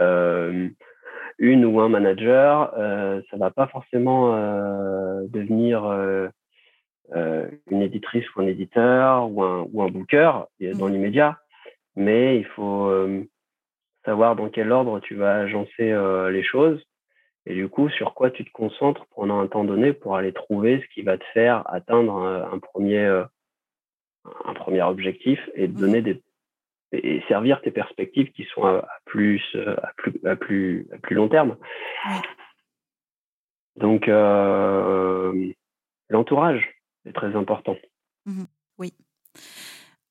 [0.00, 0.68] euh,
[1.38, 5.84] une ou un manager, euh, ça va pas forcément euh, devenir
[7.70, 10.92] une éditrice ou un éditeur ou un, ou un booker dans mmh.
[10.92, 11.38] l'immédiat,
[11.96, 12.90] mais il faut
[14.04, 15.94] savoir dans quel ordre tu vas agencer
[16.30, 16.82] les choses
[17.46, 20.80] et du coup sur quoi tu te concentres pendant un temps donné pour aller trouver
[20.80, 23.24] ce qui va te faire atteindre un, premier euh,
[24.44, 25.80] un premier objectif et te mmh.
[25.80, 26.22] donner des
[26.92, 31.28] et servir tes perspectives qui sont à, plus à plus à plus à plus long
[31.28, 31.56] terme.
[33.76, 35.52] Donc euh,
[36.10, 36.68] l'entourage
[37.06, 37.76] est très important.
[38.26, 38.44] Mmh
[38.78, 38.92] oui.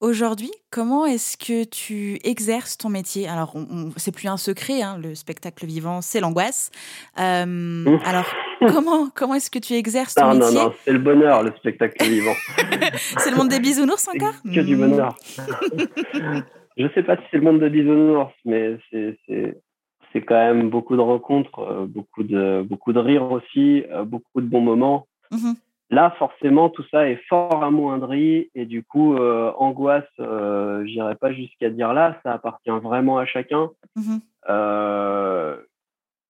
[0.01, 3.27] Aujourd'hui, comment est-ce que tu exerces ton métier?
[3.27, 3.53] Alors,
[3.97, 6.71] c'est plus un secret, hein, le spectacle vivant, c'est l'angoisse.
[7.19, 8.25] Euh, alors,
[8.73, 12.03] comment, comment est-ce que tu exerces ton métier Non, non, c'est le bonheur, le spectacle
[12.03, 12.33] vivant.
[13.19, 14.33] c'est le monde des bisounours encore?
[14.43, 15.15] Que du bonheur.
[16.77, 20.95] Je ne sais pas si c'est le monde des bisounours, mais c'est quand même beaucoup
[20.95, 25.05] de rencontres, euh, beaucoup de, beaucoup de rires aussi, euh, beaucoup de bons moments.
[25.29, 25.51] Mmh
[25.91, 31.33] Là, forcément, tout ça est fort amoindri et du coup, euh, angoisse, euh, j'irai pas
[31.33, 33.69] jusqu'à dire là, ça appartient vraiment à chacun.
[33.95, 34.17] Mmh
[34.49, 35.55] euh,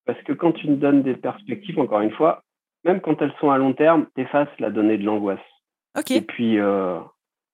[0.06, 2.44] parce que quand tu nous donnes des perspectives, encore une fois,
[2.84, 5.40] même quand elles sont à long terme, t'effaces la donnée de l'angoisse.
[6.10, 7.00] Et puis, euh,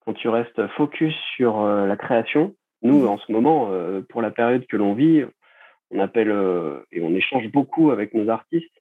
[0.03, 3.70] quand tu restes focus sur la création, nous, mmh en ce moment,
[4.10, 5.26] pour la période que l'on vit,
[5.91, 6.34] on appelle
[6.91, 8.76] et on échange beaucoup avec nos artistes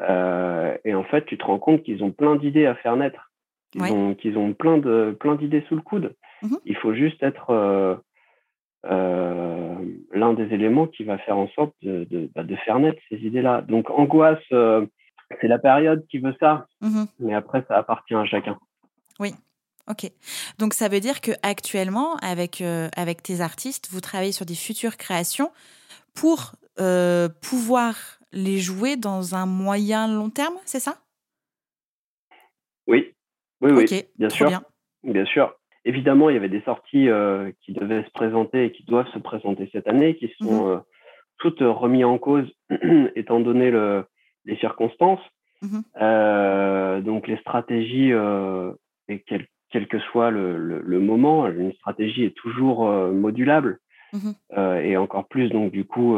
[0.00, 3.32] euh, et en fait, tu te rends compte qu'ils ont plein d'idées à faire naître,
[3.72, 6.14] qu'ils ont, plein de plein d'idées sous le coude.
[6.42, 7.96] Mmh Il faut juste être euh,
[8.86, 9.74] euh,
[10.12, 13.16] l'un des éléments qui va faire en sorte de, de, bah, de faire naître ces
[13.16, 13.62] idées-là.
[13.62, 18.58] Donc, angoisse, c'est la période qui veut ça, mmh mais après, ça appartient à chacun.
[19.18, 19.32] Oui.
[19.90, 20.10] Ok.
[20.58, 22.62] Donc ça veut dire que actuellement, avec
[22.94, 25.50] avec tes artistes, vous travaillez sur des futures créations
[26.14, 26.52] pour
[27.40, 30.98] pouvoir les jouer dans un moyen long terme, c'est ça?
[32.86, 33.14] Oui,
[33.60, 34.50] oui, oui, bien sûr.
[35.02, 35.24] Bien.
[35.26, 35.54] sûr.
[35.84, 39.18] Évidemment, il y avait des sorties euh, qui devaient se présenter et qui doivent se
[39.18, 40.78] présenter cette année, qui sont mmh euh,
[41.38, 42.50] toutes remises en cause
[43.14, 44.04] étant donné le,
[44.44, 45.20] les circonstances.
[45.62, 48.10] Mmh euh, donc les stratégies,
[49.08, 53.78] et quel, quel, que soit le, le, moment, une stratégie est toujours modulable.
[54.12, 54.30] Mmh
[54.82, 56.16] et encore plus, donc du coup,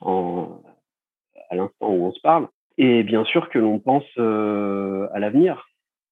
[0.00, 0.62] en,
[1.52, 2.48] à l'instant où on se parle.
[2.78, 5.68] Et bien sûr que l'on pense euh, à l'avenir.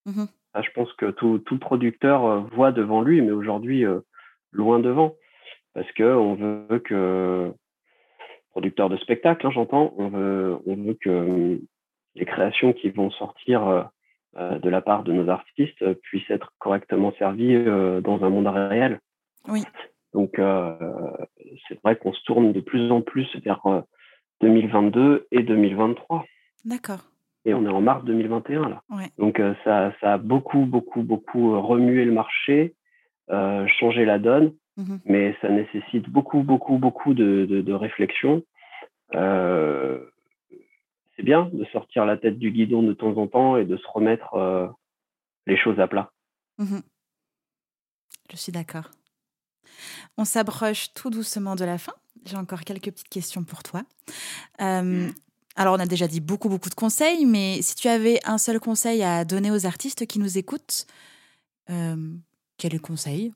[0.06, 0.24] Mmh
[0.60, 4.00] je pense que tout, tout producteur euh, voit devant lui, mais aujourd'hui, euh,
[4.50, 5.14] loin devant.
[5.74, 7.52] Parce que on veut que,
[8.50, 11.60] producteur de spectacle, hein, j'entends, on veut, on veut que
[12.16, 13.88] les créations qui vont sortir
[14.36, 17.64] de la part de nos artistes puissent être correctement servies
[18.02, 18.98] dans un monde réel.
[19.46, 19.62] Oui.
[20.12, 20.32] Donc,
[21.68, 23.62] c'est vrai qu'on se tourne de plus en plus vers
[24.40, 26.24] 2022 et 2023.
[26.64, 27.00] D'accord.
[27.44, 28.82] Et on est en mars 2021 là.
[29.18, 32.74] Donc euh, ça, ça a beaucoup, beaucoup, beaucoup euh, remué le marché,
[33.30, 38.42] euh, changé la donne, mmh mais ça nécessite beaucoup, beaucoup, beaucoup de, de, réflexion.
[39.14, 40.04] Euh,
[41.16, 43.86] c'est bien de sortir la tête du guidon de temps en temps et de se
[43.92, 44.70] remettre
[45.46, 46.10] les choses à plat.
[46.58, 46.78] Mmh
[48.30, 48.90] Je suis d'accord.
[50.18, 51.94] On s'approche tout doucement de la fin.
[52.24, 53.82] J'ai encore quelques petites questions pour toi.
[54.60, 55.08] Euh,
[55.56, 58.60] alors, on a déjà dit beaucoup, beaucoup de conseils, mais si tu avais un seul
[58.60, 60.86] conseil à donner aux artistes qui nous écoutent,
[61.70, 61.96] euh,
[62.58, 63.32] quel est le conseil?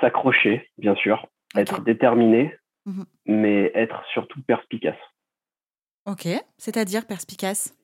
[0.00, 1.26] S'accrocher, bien sûr,
[1.56, 2.54] être déterminé,
[2.86, 4.96] mmh mais être surtout perspicace.
[6.06, 6.26] Ok,
[6.58, 7.76] c'est-à-dire perspicace?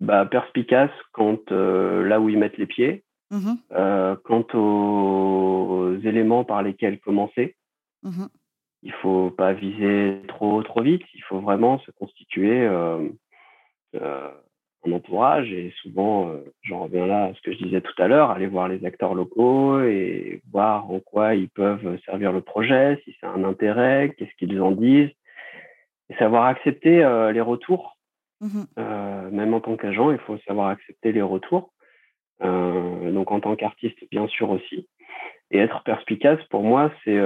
[0.00, 3.54] Bah, Perspicace quand euh, là où ils mettent les pieds, mmh
[4.24, 7.56] quant aux éléments par lesquels commencer.
[8.82, 11.02] Il faut pas viser trop trop vite.
[11.14, 13.08] Il faut vraiment se constituer euh,
[13.94, 18.30] un entourage et souvent, j'en reviens là à ce que je disais tout à l'heure,
[18.30, 23.16] aller voir les acteurs locaux et voir en quoi ils peuvent servir le projet, si
[23.20, 25.10] c'est un intérêt, qu'est-ce qu'ils en disent,
[26.10, 26.98] et savoir accepter
[27.32, 27.98] les retours.
[28.40, 28.64] Mmh
[29.32, 31.72] même en tant qu'agent, il faut savoir accepter les retours.
[32.40, 34.86] donc en tant qu'artiste, bien sûr aussi.
[35.50, 37.18] Et être perspicace, pour moi, c'est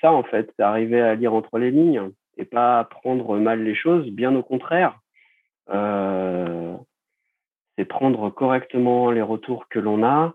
[0.00, 3.74] ça en fait, c'est arriver à lire entre les lignes et pas prendre mal les
[3.74, 4.98] choses, bien au contraire.
[5.70, 6.76] Euh,
[7.76, 10.34] c'est prendre correctement les retours que l'on a,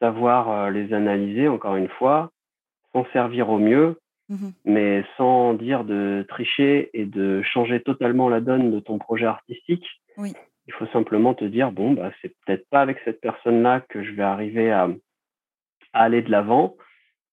[0.00, 2.30] savoir euh, les analyser, encore une fois,
[2.92, 3.98] s'en servir au mieux,
[4.28, 9.26] mmh mais sans dire de tricher et de changer totalement la donne de ton projet
[9.26, 9.86] artistique.
[10.16, 10.34] Oui.
[10.66, 14.12] Il faut simplement te dire, bon, bah, c'est peut-être pas avec cette personne-là que je
[14.12, 14.90] vais arriver à,
[15.92, 16.76] aller de l'avant,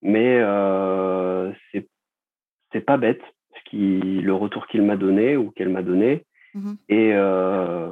[0.02, 1.52] mais euh,
[2.72, 3.22] c'est pas bête
[3.56, 6.26] ce qui, le retour qu'il m'a donné ou qu'elle m'a donné.
[6.54, 7.90] Mmh et euh,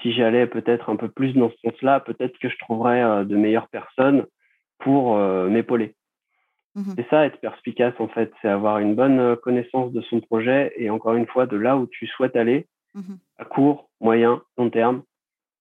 [0.00, 3.36] si j'allais peut-être un peu plus dans ce sens-là, peut-être que je trouverais euh, de
[3.36, 4.26] meilleures personnes
[4.78, 5.94] pour euh, m'épauler.
[6.74, 10.72] Mmh c'est ça, être perspicace en fait, c'est avoir une bonne connaissance de son projet
[10.76, 14.70] et encore une fois de là où tu souhaites aller, mmh à court, moyen, long
[14.70, 15.02] terme,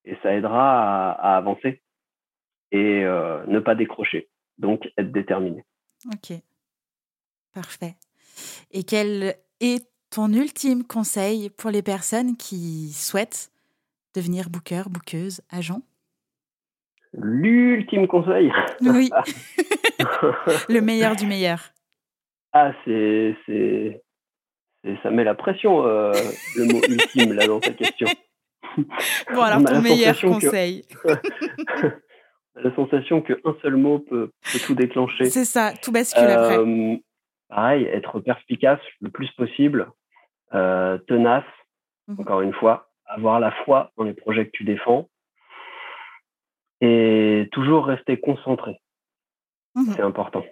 [0.05, 1.81] et ça aidera à, avancer
[2.71, 4.29] et ne pas décrocher.
[4.57, 5.65] Donc être déterminé.
[6.07, 6.37] Ok,
[7.53, 7.95] parfait.
[8.71, 13.51] Et quel est ton ultime conseil pour les personnes qui souhaitent
[14.15, 15.81] devenir booker, bookeuse, agent?
[17.13, 18.51] L'ultime conseil?
[18.81, 19.09] Oui.
[20.69, 21.73] le meilleur du meilleur.
[22.53, 23.35] Ah, c'est.
[23.45, 24.01] c'est,
[25.03, 26.11] ça met la pression, euh,
[26.55, 28.07] le mot ultime, là, dans ta question.
[29.33, 30.85] Bon, alors, ton meilleur conseil.
[32.63, 34.31] la sensation qu'un seul mot peut,
[34.65, 35.25] tout déclencher.
[35.25, 36.57] C'est ça, tout bascule après.
[36.57, 36.97] Euh,
[37.49, 39.91] pareil, être perspicace le plus possible,
[40.53, 41.43] euh, tenace,
[42.07, 45.09] mmh encore une fois, avoir la foi dans les projets que tu défends
[46.81, 48.81] et toujours rester concentré.
[49.75, 50.43] Mmh C'est important.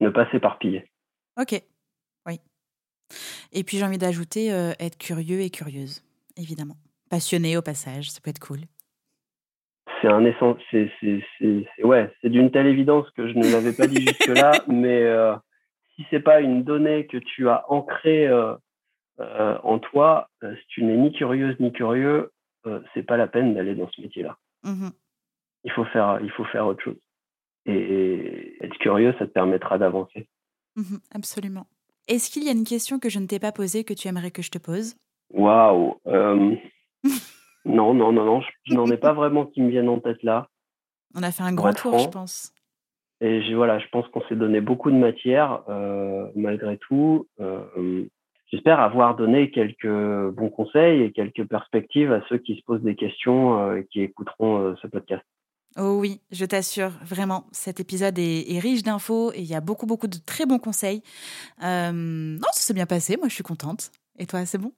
[0.00, 0.90] Ne pas s'éparpiller.
[1.40, 1.60] Ok,
[2.26, 2.40] oui.
[3.52, 6.02] Et puis j'ai envie d'ajouter euh, être curieux et curieuse,
[6.36, 6.76] évidemment.
[7.10, 8.60] Passionné au passage, ça peut être cool.
[10.04, 14.02] C'est un essence, c'est ouais, c'est d'une telle évidence que je ne l'avais pas dit
[14.06, 15.34] jusque là, mais euh,
[15.96, 18.54] si c'est pas une donnée que tu as ancrée euh,
[19.20, 22.32] euh, en toi, euh, si tu n'es ni curieuse ni curieux,
[22.92, 24.36] c'est pas la peine d'aller dans ce métier-là.
[24.62, 24.88] Mmh
[25.66, 27.00] il faut faire, il faut faire autre chose.
[27.64, 30.28] Et, être curieux, ça te permettra d'avancer.
[30.76, 31.66] Mmh absolument.
[32.08, 34.30] Est-ce qu'il y a une question que je ne t'ai pas posée que tu aimerais
[34.30, 34.96] que je te pose?
[35.30, 35.98] Waouh
[37.64, 40.48] Non, non, non, non, je, n'en ai pas vraiment qui me viennent en tête là.
[41.14, 42.52] On a fait un grand tour, je pense.
[43.20, 47.26] Et voilà, je pense qu'on s'est donné beaucoup de matière euh, malgré tout.
[47.40, 48.04] Euh,
[48.50, 52.96] j'espère avoir donné quelques bons conseils et quelques perspectives à ceux qui se posent des
[52.96, 55.24] questions euh, et qui écouteront ce podcast.
[55.76, 59.86] Oh oui, je t'assure, vraiment, cet épisode est, riche d'infos et il y a beaucoup,
[59.86, 61.02] beaucoup de très bons conseils.
[61.60, 63.90] non, ça s'est bien passé, moi je suis contente.
[64.18, 64.72] Et toi, c'est bon?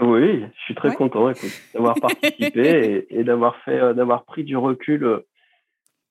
[0.00, 1.30] Oui, je suis très content
[1.74, 5.22] d'avoir participé et, d'avoir fait, d'avoir pris du recul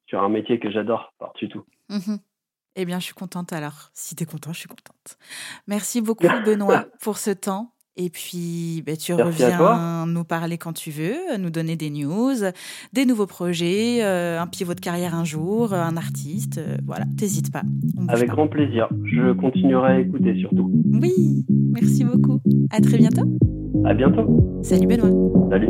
[0.07, 1.63] sur un métier que j'adore par-dessus tout.
[1.89, 2.17] Mmh
[2.75, 3.89] eh bien, je suis contente alors.
[3.93, 5.17] Si tu es content, je suis contente.
[5.67, 7.73] Merci beaucoup, Benoît, pour ce temps.
[7.97, 12.35] Et puis, bah, tu reviens nous parler quand tu veux, nous donner des news,
[12.93, 16.59] des nouveaux projets, euh, un pivot de carrière un jour, un artiste.
[16.59, 17.63] Euh, voilà, t'hésites pas.
[18.07, 18.87] Avec grand plaisir.
[19.03, 20.71] Je continuerai à écouter surtout.
[20.93, 22.39] Oui, merci beaucoup.
[22.71, 23.25] À très bientôt.
[23.85, 24.25] À bientôt.
[24.61, 25.49] Salut Benoît.
[25.49, 25.69] Salut.